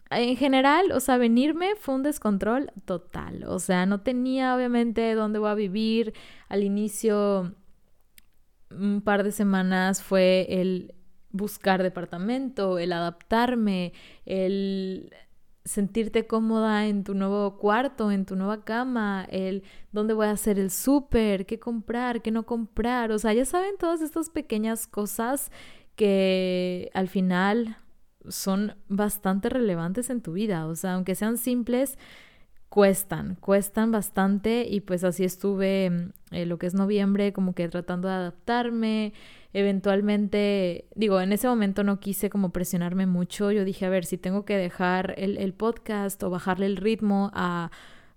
[0.10, 5.40] en general, o sea, venirme fue un descontrol total, o sea, no tenía obviamente dónde
[5.40, 6.14] voy a vivir,
[6.50, 7.56] al inicio
[8.72, 10.96] un par de semanas fue el
[11.32, 13.94] buscar departamento, el adaptarme,
[14.26, 15.14] el
[15.64, 20.58] sentirte cómoda en tu nuevo cuarto, en tu nueva cama, el dónde voy a hacer
[20.58, 25.52] el súper, qué comprar, qué no comprar, o sea, ya saben todas estas pequeñas cosas
[25.96, 27.78] que al final
[28.28, 31.98] son bastante relevantes en tu vida, o sea, aunque sean simples,
[32.72, 37.68] cuestan, cuestan bastante y pues así estuve en eh, lo que es noviembre como que
[37.68, 39.12] tratando de adaptarme,
[39.52, 44.18] eventualmente, digo, en ese momento no quise como presionarme mucho, yo dije, a ver, si
[44.18, 47.72] tengo que dejar el, el podcast o bajarle el ritmo a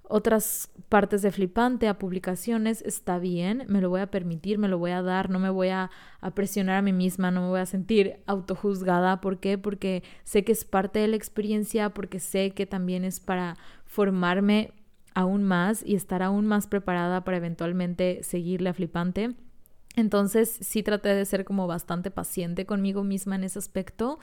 [0.07, 4.79] otras partes de flipante, a publicaciones, está bien, me lo voy a permitir, me lo
[4.79, 5.91] voy a dar, no me voy a,
[6.21, 9.21] a, presionar a mí misma, no me voy a sentir autojuzgada.
[9.23, 9.57] ¿Por qué?
[9.57, 13.57] Porque sé que es parte de la experiencia, porque sé que también es para
[13.95, 14.73] formarme
[15.15, 19.35] aún más y estar aún más preparada para eventualmente seguirle a flipante.
[19.95, 24.19] Entonces sí traté de ser como bastante paciente conmigo misma en ese aspecto,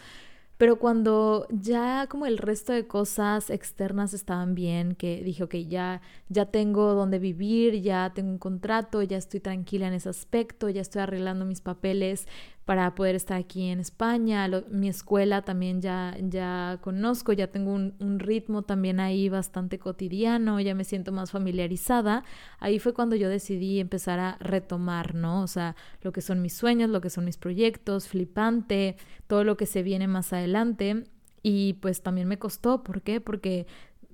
[0.58, 6.02] pero cuando ya como el resto de cosas externas estaban bien, que dije, ok, ya,
[6.28, 10.82] ya tengo donde vivir, ya tengo un contrato, ya estoy tranquila en ese aspecto, ya
[10.82, 12.28] estoy arreglando mis papeles
[12.72, 14.50] para poder estar aquí en España.
[14.70, 20.58] mi escuela también ya, ya conozco, ya tengo un, un, ritmo también ahí bastante cotidiano,
[20.62, 22.24] ya me siento más familiarizada.
[22.60, 25.42] Ahí fue cuando yo decidí empezar a retomar, ¿no?
[25.42, 28.96] O sea, lo que son mis sueños, lo que son mis proyectos, flipante,
[29.28, 31.04] todo lo que se viene más adelante.
[31.44, 33.20] Y pues también me costó, ¿por qué?
[33.20, 33.68] Porque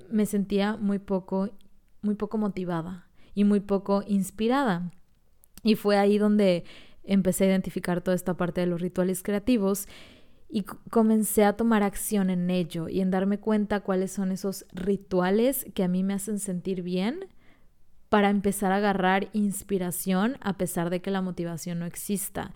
[0.10, 1.52] me sentía muy poco,
[2.02, 4.92] muy poco motivada y muy poco inspirada.
[5.62, 6.64] Y fue ahí donde
[7.08, 9.88] empecé a identificar toda esta parte de los rituales creativos
[10.50, 15.66] y comencé a tomar acción en ello y en darme cuenta cuáles son esos rituales
[15.74, 17.28] que a mí me hacen sentir bien
[18.10, 22.54] para empezar a agarrar inspiración a pesar de que la motivación no exista.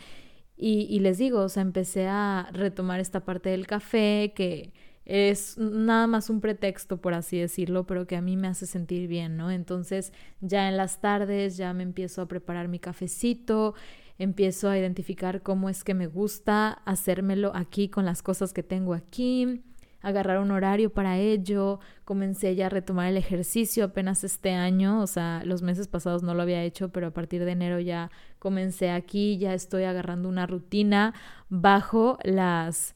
[0.64, 4.74] Y, les digo, o sea, empecé a retomar esta parte del café que
[5.06, 9.08] es nada más un pretexto, por así decirlo, pero que a mí me hace sentir
[9.08, 9.50] bien, ¿no?
[9.50, 13.74] Entonces ya en las tardes ya me empiezo a preparar mi cafecito,
[14.22, 18.94] empiezo a identificar cómo es que me gusta hacérmelo aquí con las cosas que tengo
[18.94, 19.64] aquí,
[20.02, 25.08] agarrar un horario para ello, comencé ya a retomar el ejercicio apenas este año, o
[25.08, 28.92] sea, los meses pasados no lo había hecho, pero a partir de enero ya comencé
[28.92, 31.16] aquí, ya estoy agarrando una rutina
[31.50, 32.96] bajo las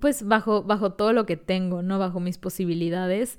[0.00, 3.38] pues bajo bajo todo lo que tengo, no bajo mis posibilidades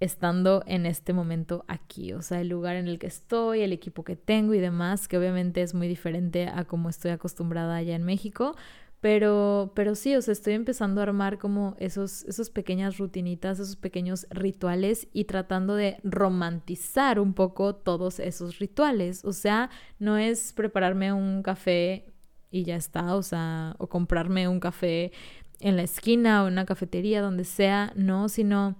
[0.00, 4.04] estando en este momento aquí, o sea, el lugar en el que estoy, el equipo
[4.04, 8.04] que tengo y demás, que obviamente es muy diferente a como estoy acostumbrada allá en
[8.04, 8.54] México,
[9.00, 13.76] pero, pero sí, o sea, estoy empezando a armar como esos, esos pequeñas rutinitas, esos
[13.76, 19.24] pequeños rituales y tratando de romantizar un poco todos esos rituales.
[19.24, 22.12] O sea, no es prepararme un café
[22.50, 25.12] y ya está, o sea, o comprarme un café
[25.60, 28.76] en la esquina o en una cafetería, donde sea, no, sino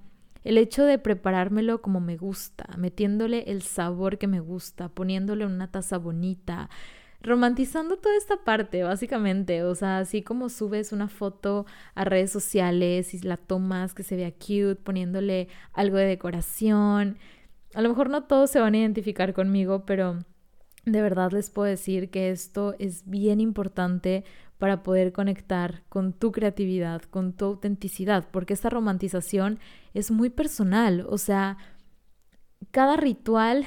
[0.49, 5.71] el hecho de preparármelo como me gusta, metiéndole el sabor que me gusta, poniéndole una
[5.71, 6.71] taza bonita,
[7.21, 9.63] romantizando toda esta parte, básicamente.
[9.63, 14.17] O sea, así como subes una foto a redes sociales y la tomas que se
[14.17, 17.19] vea cute, poniéndole algo de decoración.
[17.75, 20.25] A lo mejor no todos se van a identificar conmigo, pero
[20.87, 24.25] de verdad les puedo decir que esto es bien importante
[24.59, 29.59] para poder conectar con tu creatividad, con tu autenticidad, porque esta romantización
[29.95, 31.57] es muy personal, o sea,
[32.71, 33.65] cada ritual,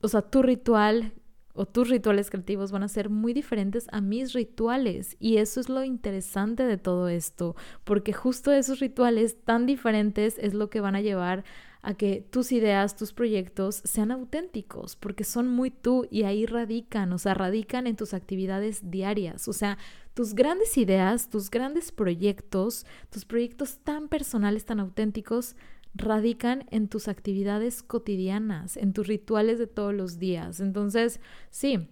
[0.00, 1.12] o sea, tu ritual
[1.54, 5.68] o tus rituales creativos van a ser muy diferentes a mis rituales y eso es
[5.68, 10.96] lo interesante de todo esto, porque justo esos rituales tan diferentes es lo que van
[10.96, 11.44] a llevar
[11.82, 17.12] a que tus ideas, tus proyectos sean auténticos, porque son muy tú y ahí radican,
[17.12, 19.78] o sea, radican en tus actividades diarias, o sea,
[20.14, 25.56] tus grandes ideas, tus grandes proyectos, tus proyectos tan personales, tan auténticos,
[25.94, 30.60] radican en tus actividades cotidianas, en tus rituales de todos los días.
[30.60, 31.20] Entonces,
[31.50, 31.88] sí,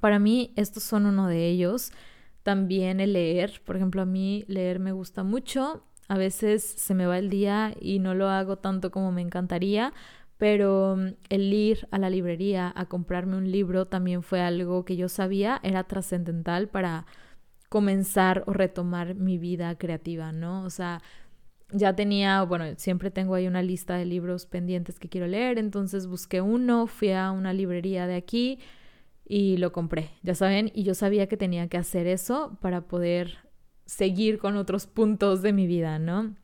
[0.00, 1.92] para mí estos son uno de ellos.
[2.42, 5.84] También el leer, por ejemplo, a mí leer me gusta mucho.
[6.12, 9.94] A veces se me va el día y no lo hago tanto como me encantaría,
[10.36, 14.96] pero mm, el ir a la librería a comprarme un libro también fue algo que
[14.96, 17.06] yo sabía era trascendental para
[17.70, 20.64] comenzar o retomar mi vida creativa, ¿no?
[20.64, 21.00] O sea,
[21.70, 26.06] ya tenía, bueno, siempre tengo ahí una lista de libros pendientes que quiero leer, entonces
[26.06, 28.58] busqué uno, fui a una librería de aquí
[29.24, 33.41] y lo compré, ya saben, y yo sabía que tenía que hacer eso para poder
[33.92, 36.34] seguir con otros puntos de mi vida, ¿no?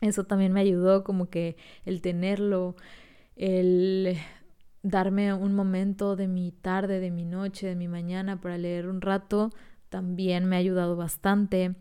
[0.00, 2.76] Eso también me ayudó como que el tenerlo,
[3.34, 4.16] el
[4.82, 9.00] darme un momento de mi tarde, de mi noche, de mi mañana para leer un
[9.00, 9.50] rato,
[9.88, 11.74] también me ha ayudado bastante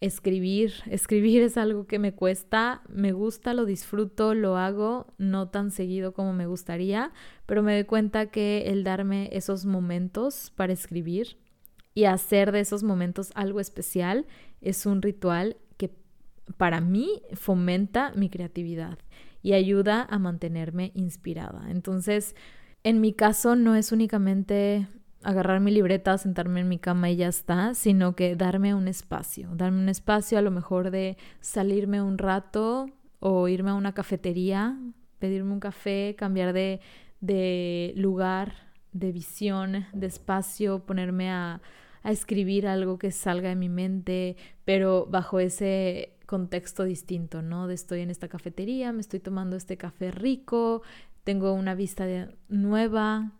[0.00, 0.74] escribir.
[0.90, 6.12] Escribir es algo que me cuesta, me gusta, lo disfruto, lo hago, no tan seguido
[6.12, 7.12] como me gustaría,
[7.46, 11.38] pero me doy cuenta que el darme esos momentos para escribir
[11.94, 14.26] y hacer de esos momentos algo especial
[14.60, 15.90] es un ritual que
[16.56, 18.98] para mí fomenta mi creatividad
[19.42, 21.70] y ayuda a mantenerme inspirada.
[21.70, 22.34] Entonces,
[22.84, 24.86] en mi caso no es únicamente
[25.22, 29.50] agarrar mi libreta, sentarme en mi cama y ya está, sino que darme un espacio,
[29.54, 32.86] darme un espacio a lo mejor de salirme un rato
[33.18, 34.78] o irme a una cafetería,
[35.18, 36.80] pedirme un café, cambiar de,
[37.20, 38.54] de lugar,
[38.92, 41.60] de visión, de espacio, ponerme a,
[42.02, 47.66] a escribir algo que salga de mi mente, pero bajo ese contexto distinto, ¿no?
[47.66, 50.82] De estoy en esta cafetería, me estoy tomando este café rico,
[51.24, 52.06] tengo una vista
[52.48, 53.32] nueva,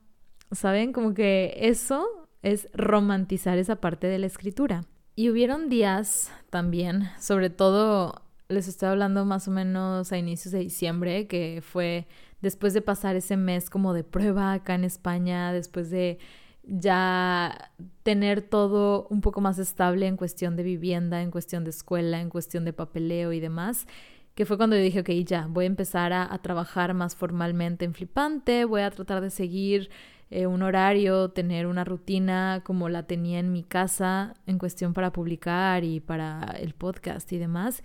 [0.53, 0.93] ¿Saben?
[0.93, 2.09] Como que eso
[2.43, 4.85] es romantizar esa parte de la escritura.
[5.15, 10.59] Y hubieron días también, sobre todo les estoy hablando más o menos a inicios de
[10.59, 12.09] diciembre, que fue
[12.41, 16.19] después de pasar ese mes como de prueba acá en España, después de
[16.63, 22.21] ya tener todo un poco más estable en cuestión de vivienda, en cuestión de escuela,
[22.21, 23.87] en cuestión de papeleo y demás,
[24.35, 27.85] que fue cuando yo dije, ok, ya, voy a empezar a, a trabajar más formalmente
[27.85, 29.91] en Flipante, voy a tratar de seguir
[30.31, 35.13] eh, un horario, tener una rutina como la tenía en mi casa en cuestión para
[35.13, 37.83] publicar y para el podcast y demás.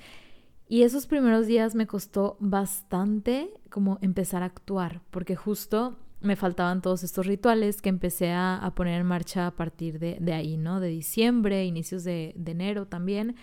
[0.68, 6.82] Y esos primeros días me costó bastante como empezar a actuar, porque justo me faltaban
[6.82, 10.80] todos estos rituales que empecé a, poner en marcha a partir de, de, ahí, ¿no?
[10.80, 13.36] De diciembre, inicios de, de enero también.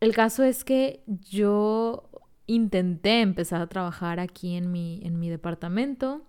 [0.00, 2.08] El caso es que yo
[2.46, 6.22] intenté empezar a trabajar aquí en mi, en mi departamento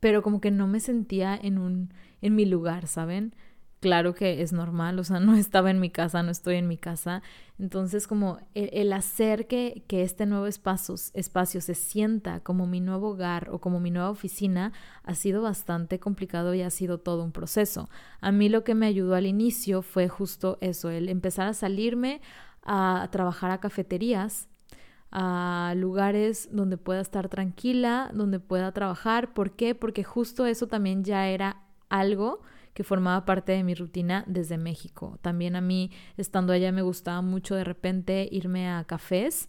[0.00, 1.92] pero como que no me sentía en un
[2.22, 3.34] en mi lugar, ¿saben?
[3.80, 6.76] Claro que es normal, o sea, no estaba en mi casa, no estoy en mi
[6.76, 7.22] casa.
[7.58, 13.10] Entonces, como el, hacer que, que, este nuevo espacio, espacio se sienta como mi nuevo
[13.10, 14.72] hogar o como mi nueva oficina
[15.02, 17.88] ha sido bastante complicado y ha sido todo un proceso.
[18.20, 22.20] A mí lo que me ayudó al inicio fue justo eso, el empezar a salirme
[22.62, 24.48] a trabajar a cafeterías
[25.10, 29.32] a lugares donde pueda estar tranquila, donde pueda trabajar.
[29.32, 29.74] ¿Por qué?
[29.74, 32.42] Porque justo eso también ya era algo
[32.74, 35.18] que formaba parte de mi rutina desde México.
[35.22, 39.48] También a mí, estando allá, me gustaba mucho de repente irme a cafés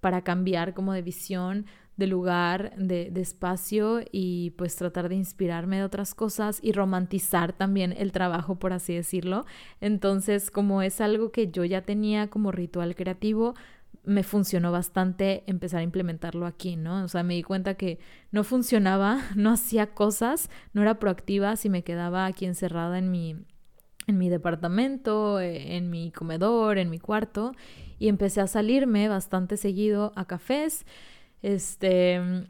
[0.00, 5.78] para cambiar como de visión, de lugar, de, de, espacio y pues tratar de inspirarme
[5.78, 9.44] de otras cosas y romantizar también el trabajo, por así decirlo.
[9.80, 13.54] Entonces, como es algo que yo ya tenía como ritual creativo,
[14.04, 17.04] me funcionó bastante empezar a implementarlo aquí, ¿no?
[17.04, 17.98] O sea, me di cuenta que
[18.30, 23.36] no funcionaba, no hacía cosas, no era proactiva si me quedaba aquí encerrada en mi,
[24.06, 27.52] en mi departamento, eh, en mi comedor, en mi cuarto,
[27.98, 30.86] y empecé a salirme bastante seguido a cafés,
[31.42, 32.46] este,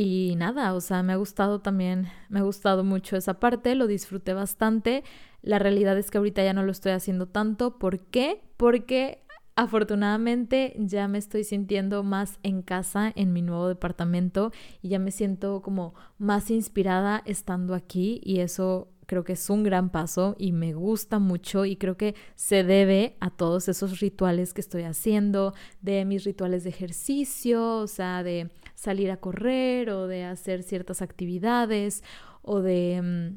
[0.00, 3.88] y nada, o sea, me ha gustado también, me ha gustado mucho esa parte, lo
[3.88, 5.02] disfruté bastante.
[5.42, 7.80] La realidad es que ahorita ya no lo estoy haciendo tanto.
[7.80, 8.40] ¿Por qué?
[8.56, 9.24] Porque
[9.58, 14.52] Afortunadamente ya me estoy sintiendo más en casa en mi nuevo departamento
[14.82, 19.64] y ya me siento como más inspirada estando aquí y eso creo que es un
[19.64, 24.54] gran paso y me gusta mucho y creo que se debe a todos esos rituales
[24.54, 30.06] que estoy haciendo, de mis rituales de ejercicio, o sea, de salir a correr o
[30.06, 32.04] de hacer ciertas actividades
[32.42, 33.34] o de...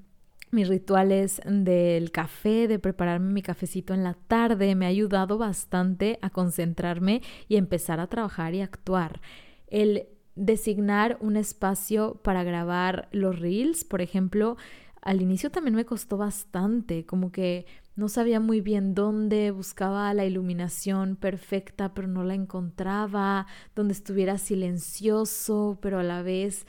[0.52, 6.20] Mis rituales del café, de prepararme mi cafecito en la tarde, me ha ayudado bastante
[6.22, 9.22] a concentrarme y empezar a trabajar y actuar.
[9.68, 14.58] el designar un espacio para grabar los reels, por ejemplo,
[15.02, 20.26] al inicio también me costó bastante, como que no sabía muy bien dónde, buscaba la
[20.26, 26.66] iluminación perfecta, pero no la encontraba, donde estuviera silencioso, pero a la vez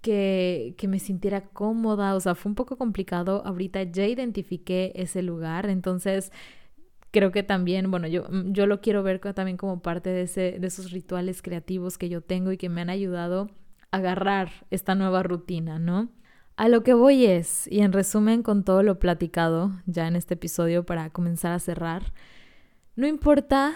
[0.00, 3.42] que, que, me sintiera cómoda, o sea, fue un poco complicado.
[3.44, 6.32] Ahorita ya identifiqué ese lugar, entonces
[7.12, 10.66] creo que también, bueno, yo, yo lo quiero ver también como parte de, ese, de
[10.66, 13.50] esos rituales creativos que yo tengo y que me han ayudado
[13.90, 16.08] a agarrar esta nueva rutina, ¿no?
[16.56, 20.34] A lo que voy es, y en resumen con todo lo platicado ya en este
[20.34, 22.12] episodio para comenzar a cerrar,
[22.96, 23.74] no importa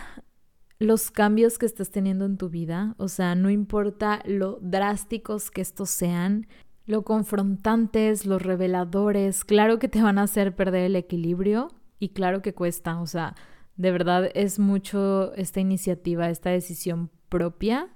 [0.79, 5.63] los cambios que estás teniendo en tu vida, o sea, no importa lo drásticos que
[5.63, 6.47] estos sean,
[6.87, 11.69] lo confrontantes, los reveladores, claro que te van a hacer perder el equilibrio
[11.99, 13.35] y claro que cuesta, o sea,
[13.77, 17.89] de verdad es mucho esta iniciativa, esta decisión propia,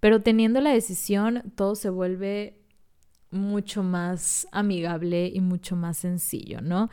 [0.00, 2.58] pero teniendo la decisión todo se vuelve
[3.30, 6.90] mucho más amigable y mucho más sencillo, ¿no?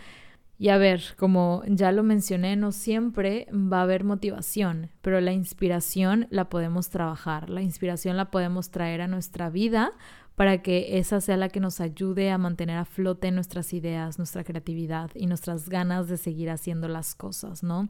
[0.62, 5.32] Y a ver, como ya lo mencioné, no siempre va a haber motivación, pero la
[5.32, 9.94] inspiración la podemos trabajar, la inspiración la podemos traer a nuestra vida
[10.36, 14.44] para que esa sea la que nos ayude a mantener a flote nuestras ideas, nuestra
[14.44, 17.88] creatividad y nuestras ganas de seguir haciendo las cosas, ¿no?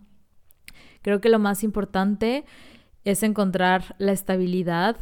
[1.01, 2.45] Creo que lo más importante
[3.03, 4.97] es encontrar la estabilidad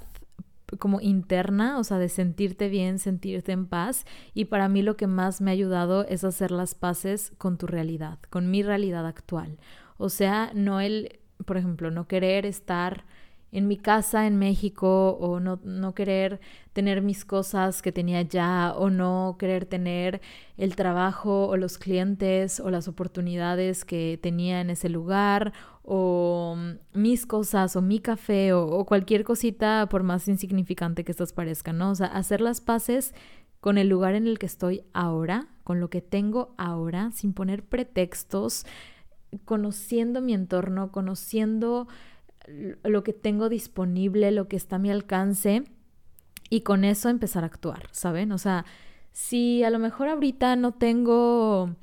[0.79, 4.05] como interna, o sea, de sentirte bien, sentirte en paz.
[4.33, 7.67] Y para mí lo que más me ha ayudado es hacer las paces con tu
[7.67, 9.57] realidad, con mi realidad actual.
[9.97, 13.05] O sea, no el, por ejemplo, no querer estar
[13.51, 16.39] en mi casa en México o no, no, querer
[16.73, 20.21] tener mis cosas que tenía ya o no querer tener
[20.57, 25.53] el trabajo o los clientes o las oportunidades que tenía en ese lugar
[25.89, 31.31] o mm, mis cosas o mi café o, cualquier cosita por más insignificante que estas
[31.31, 31.91] parezcan, ¿no?
[31.91, 33.13] O sea, hacer las paces
[33.61, 37.63] con el lugar en el que estoy ahora, con lo que tengo ahora, sin poner
[37.63, 38.65] pretextos,
[39.45, 41.87] conociendo mi entorno, conociendo
[42.83, 45.63] lo que tengo disponible, lo que está a mi alcance
[46.49, 48.33] y con eso empezar a actuar, ¿saben?
[48.33, 48.65] O sea,
[49.13, 51.75] si a lo mejor ahorita no tengo,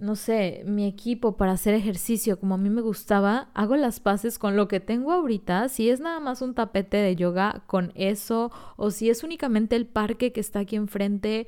[0.00, 4.38] no sé, mi equipo para hacer ejercicio como a mí me gustaba, hago las paces
[4.38, 8.50] con lo que tengo ahorita, si es nada más un tapete de yoga con eso
[8.76, 11.46] o si es únicamente el parque que está aquí enfrente,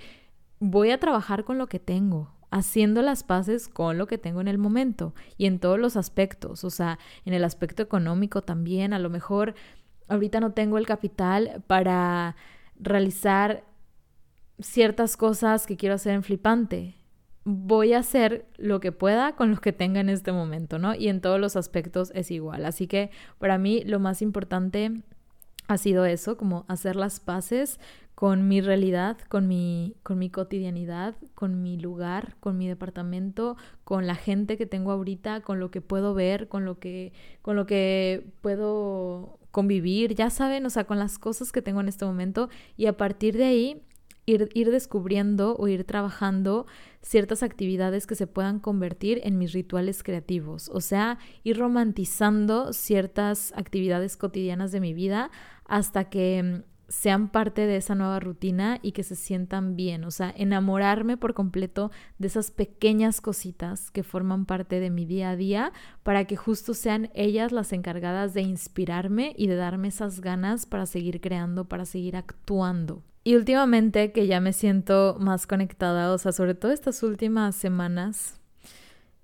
[0.60, 4.48] voy a trabajar con lo que tengo, haciendo las paces con lo que tengo en
[4.48, 8.98] el momento y en todos los aspectos, o sea, en el aspecto económico también, a
[8.98, 9.54] lo mejor
[10.08, 12.36] ahorita no tengo el capital para
[12.78, 13.64] realizar
[14.58, 17.01] ciertas cosas que quiero hacer en flipante.
[17.44, 20.94] Voy a hacer lo que pueda con lo que tenga en este momento, ¿no?
[20.94, 22.64] Y en todos los aspectos es igual.
[22.64, 25.02] Así que para mí lo más importante
[25.68, 27.80] ha sido eso, como hacer las paces
[28.14, 34.06] con mi realidad, con mi, con mi cotidianidad, con mi lugar, con mi departamento, con
[34.06, 37.66] la gente que tengo ahorita, con lo que puedo ver, con lo que, con lo
[37.66, 42.48] que puedo convivir, ya saben, o sea, con las cosas que tengo en este momento
[42.76, 43.82] y a partir de ahí
[44.26, 46.66] ir, ir descubriendo o ir trabajando
[47.00, 53.52] ciertas actividades que se puedan convertir en mis rituales creativos, o sea, ir romantizando ciertas
[53.56, 55.30] actividades cotidianas de mi vida
[55.64, 60.32] hasta que sean parte de esa nueva rutina y que se sientan bien, o sea,
[60.36, 65.72] enamorarme por completo de esas pequeñas cositas que forman parte de mi día a día
[66.02, 70.84] para que justo sean ellas las encargadas de inspirarme y de darme esas ganas para
[70.84, 73.02] seguir creando, para seguir actuando.
[73.24, 78.40] Y últimamente que ya me siento más conectada, o sea, sobre todo estas últimas semanas,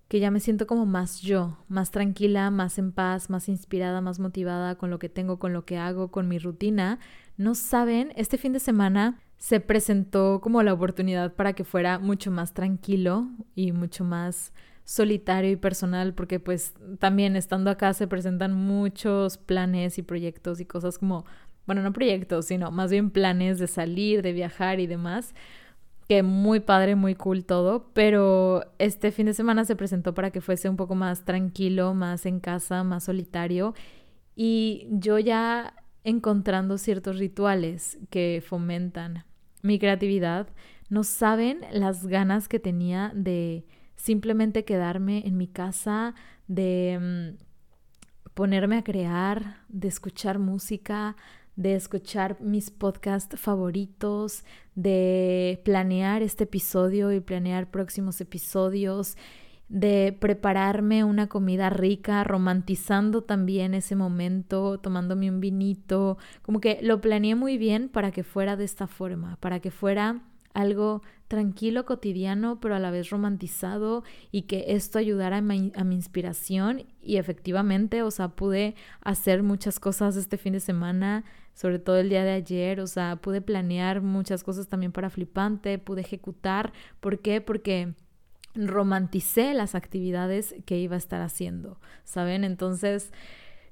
[0.08, 4.18] que ya me siento como más yo, más tranquila, más en paz, más inspirada, más
[4.20, 6.98] motivada con lo que tengo, con lo que hago, con mi rutina.
[7.36, 12.30] No saben, este fin de semana se presentó como la oportunidad para que fuera mucho
[12.30, 14.52] más tranquilo y mucho más
[14.84, 20.64] solitario y personal, porque pues también estando acá se presentan muchos planes y proyectos y
[20.64, 21.26] cosas como,
[21.68, 25.34] bueno, no proyectos, sino más bien planes de salir, de viajar y demás
[26.08, 30.40] que muy padre, muy cool todo, pero este fin de semana se presentó para que
[30.40, 33.74] fuese un poco más tranquilo, más en casa, más solitario
[34.34, 39.24] y yo ya encontrando ciertos rituales que fomentan
[39.60, 40.48] mi creatividad,
[40.88, 43.66] no saben las ganas que tenía de
[43.96, 46.14] simplemente quedarme en mi casa,
[46.46, 51.16] de mm, ponerme a crear, de escuchar música,
[51.58, 54.44] de escuchar mis podcasts favoritos,
[54.76, 59.16] de planear este episodio y planear próximos episodios.
[59.70, 67.02] de prepararme una comida rica, romantizando también ese momento, tomándome un vinito, como que lo
[67.02, 70.22] planeé muy bien para que fuera de esta forma, para que fuera
[70.54, 74.02] algo tranquilo, cotidiano, pero a la vez romantizado
[74.32, 79.42] y que esto ayudara a mi, a mi, inspiración y efectivamente, o sea, pude hacer
[79.42, 83.40] muchas cosas este fin de semana, sobre todo el día de ayer, o sea, pude
[83.42, 87.40] planear muchas cosas también para flipante, pude ejecutar, ¿por qué?
[87.40, 87.94] Porque
[88.54, 92.44] romanticé las actividades que iba a estar haciendo, ¿saben?
[92.44, 93.12] Entonces,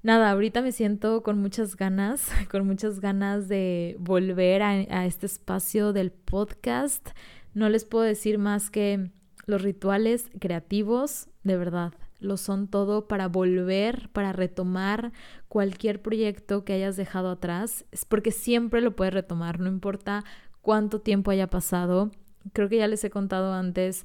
[0.02, 5.26] nada, ahorita me siento con muchas ganas, con muchas ganas de volver a, a, este
[5.26, 7.11] espacio del podcast.
[7.57, 9.11] No les puedo decir más que
[9.46, 15.11] los rituales creativos, de verdad, lo son todo para volver, para retomar
[15.48, 17.86] cualquier proyecto que hayas dejado atrás.
[17.92, 20.22] Es porque siempre lo puedes retomar, no importa
[20.61, 22.11] cuánto tiempo haya pasado.
[22.52, 24.04] Creo que ya les he contado antes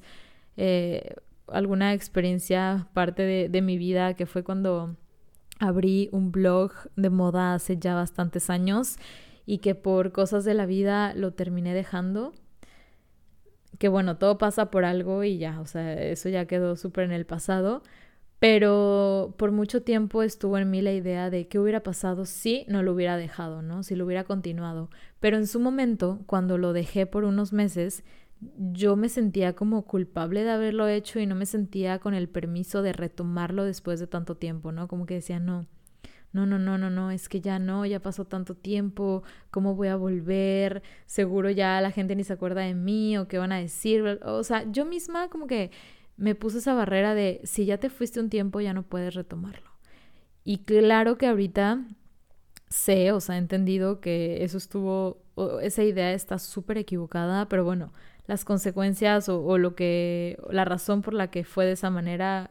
[0.56, 4.96] eh, alguna experiencia, parte de, de mi vida, que fue cuando
[5.58, 8.96] abrí un blog de moda hace ya bastantes años
[9.44, 12.32] y que por cosas de la vida lo terminé dejando.
[13.82, 17.10] Que bueno, todo pasa por algo y ya, o sea, eso ya quedó súper en
[17.10, 17.82] el pasado.
[18.38, 22.84] Pero por mucho tiempo estuvo en mí la idea de qué hubiera pasado si no
[22.84, 23.82] lo hubiera dejado, ¿no?
[23.82, 24.88] Si lo hubiera continuado.
[25.18, 28.04] Pero en su momento, cuando lo dejé por unos meses,
[28.56, 32.82] yo me sentía como culpable de haberlo hecho y no me sentía con el permiso
[32.82, 34.86] de retomarlo después de tanto tiempo, ¿no?
[34.86, 35.66] Como que decía, no,
[36.32, 39.88] no, no, no, no, no, es que ya no, ya pasó tanto tiempo, ¿cómo voy
[39.88, 40.82] a volver?
[41.06, 44.20] Seguro ya la gente ni se acuerda de mí o qué van a decir.
[44.22, 45.70] O sea, yo misma como que
[46.16, 49.70] me puse esa barrera de si ya te fuiste un tiempo ya no puedes retomarlo.
[50.44, 51.86] Y claro que ahorita
[52.68, 55.22] sé, o sea, he entendido que eso estuvo,
[55.62, 57.92] esa idea está súper equivocada, pero bueno,
[58.26, 62.50] las consecuencias o, lo que, la razón por la que fue de esa manera,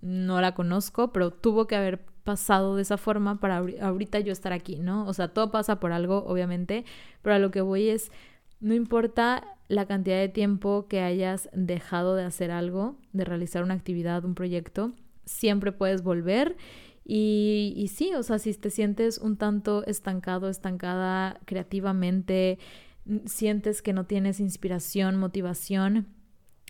[0.00, 4.52] no la conozco, pero tuvo que haber pasado de esa forma para ahorita yo estar
[4.52, 5.06] aquí, ¿no?
[5.06, 6.84] O sea, todo pasa por algo, obviamente,
[7.22, 8.12] pero a lo que voy es,
[8.60, 13.72] no importa la cantidad de tiempo que hayas dejado de hacer algo, de realizar una
[13.72, 14.92] actividad, un proyecto,
[15.24, 16.58] siempre puedes volver.
[17.02, 22.58] Y, sí, o sea, si te sientes un tanto estancado, estancada creativamente,
[23.24, 26.08] sientes que no tienes inspiración, motivación,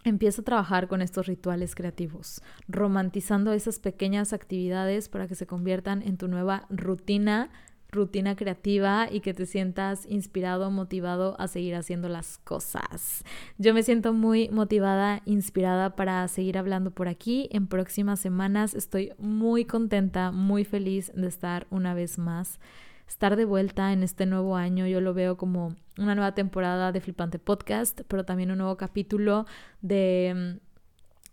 [0.08, 6.02] empieza a trabajar con estos rituales creativos, romantizando esas pequeñas actividades para que se conviertan
[6.02, 7.50] en tu nueva rutina
[7.90, 13.24] rutina creativa y que te sientas inspirado, motivado a seguir haciendo las cosas.
[13.56, 17.48] Yo me siento muy motivada, inspirada para seguir hablando por aquí.
[17.50, 22.60] En próximas semanas estoy muy contenta, muy feliz de estar una vez más
[23.08, 24.86] estar de vuelta en este nuevo año.
[24.86, 29.46] Yo lo veo como una nueva temporada de Flipante Podcast, pero también un nuevo capítulo
[29.80, 30.60] de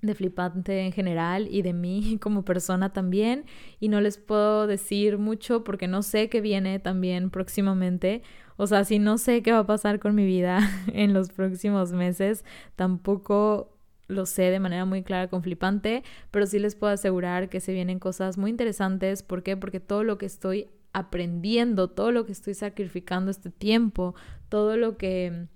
[0.05, 3.45] de Flipante en general y de mí como persona también.
[3.79, 8.21] Y no les puedo decir mucho porque no sé qué viene también próximamente.
[8.57, 10.59] O sea, si no sé qué va a pasar con mi vida
[10.93, 12.45] en los próximos meses,
[12.75, 13.71] tampoco
[14.07, 17.73] lo sé de manera muy clara con Flipante, pero sí les puedo asegurar que se
[17.73, 19.23] vienen cosas muy interesantes.
[19.23, 19.57] ¿Por qué?
[19.57, 24.15] Porque todo lo que estoy aprendiendo, todo lo que estoy sacrificando este tiempo,
[24.47, 25.47] todo lo que,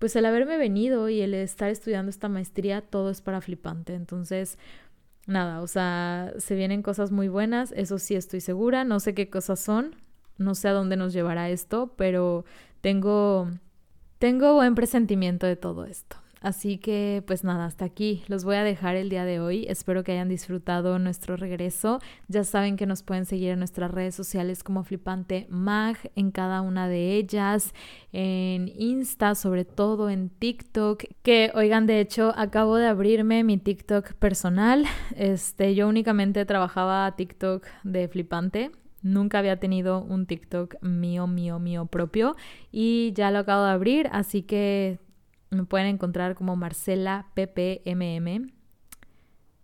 [0.00, 3.94] pues el haberme venido y el estar estudiando esta maestría, todo es para flipante.
[3.94, 4.58] Entonces,
[5.28, 9.30] nada, o sea, se vienen cosas muy buenas, eso sí estoy segura, no sé qué
[9.30, 9.94] cosas son,
[10.36, 12.44] no sé a dónde nos llevará esto, pero
[12.80, 13.48] tengo,
[14.18, 16.16] tengo buen presentimiento de todo esto.
[16.42, 19.64] Así que pues nada, hasta aquí los voy a dejar el día de hoy.
[19.68, 22.00] Espero que hayan disfrutado nuestro regreso.
[22.26, 26.60] Ya saben que nos pueden seguir en nuestras redes sociales como Flipante Mag, en cada
[26.60, 27.72] una de ellas,
[28.12, 31.04] en Insta, sobre todo en TikTok.
[31.22, 34.84] Que oigan, de hecho, acabo de abrirme mi TikTok personal.
[35.16, 38.72] Este, yo únicamente trabajaba TikTok de Flipante.
[39.02, 42.36] Nunca había tenido un TikTok mío, mío, mío propio
[42.70, 45.00] y ya lo acabo de abrir, así que
[45.52, 48.52] me pueden encontrar como Marcela PPMM.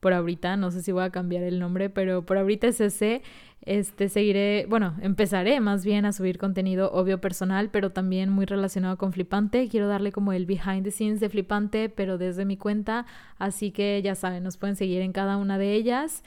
[0.01, 3.23] Por ahorita, no sé si voy a cambiar el nombre, pero por ahorita es ese.
[3.63, 8.97] Este seguiré, bueno, empezaré más bien a subir contenido obvio personal, pero también muy relacionado
[8.97, 9.69] con Flipante.
[9.69, 13.07] Quiero darle como el behind the scenes de Flipante, pero desde mi cuenta.
[13.39, 16.23] Así que ya saben, nos pueden seguir en cada una de ellas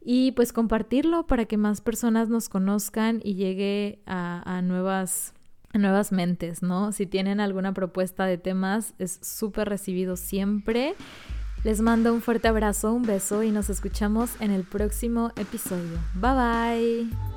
[0.00, 5.34] y pues compartirlo para que más personas nos conozcan y llegue a, a nuevas
[5.78, 6.92] nuevas mentes, ¿no?
[6.92, 10.94] Si tienen alguna propuesta de temas, es súper recibido siempre.
[11.64, 15.98] Les mando un fuerte abrazo, un beso y nos escuchamos en el próximo episodio.
[16.14, 17.35] Bye bye.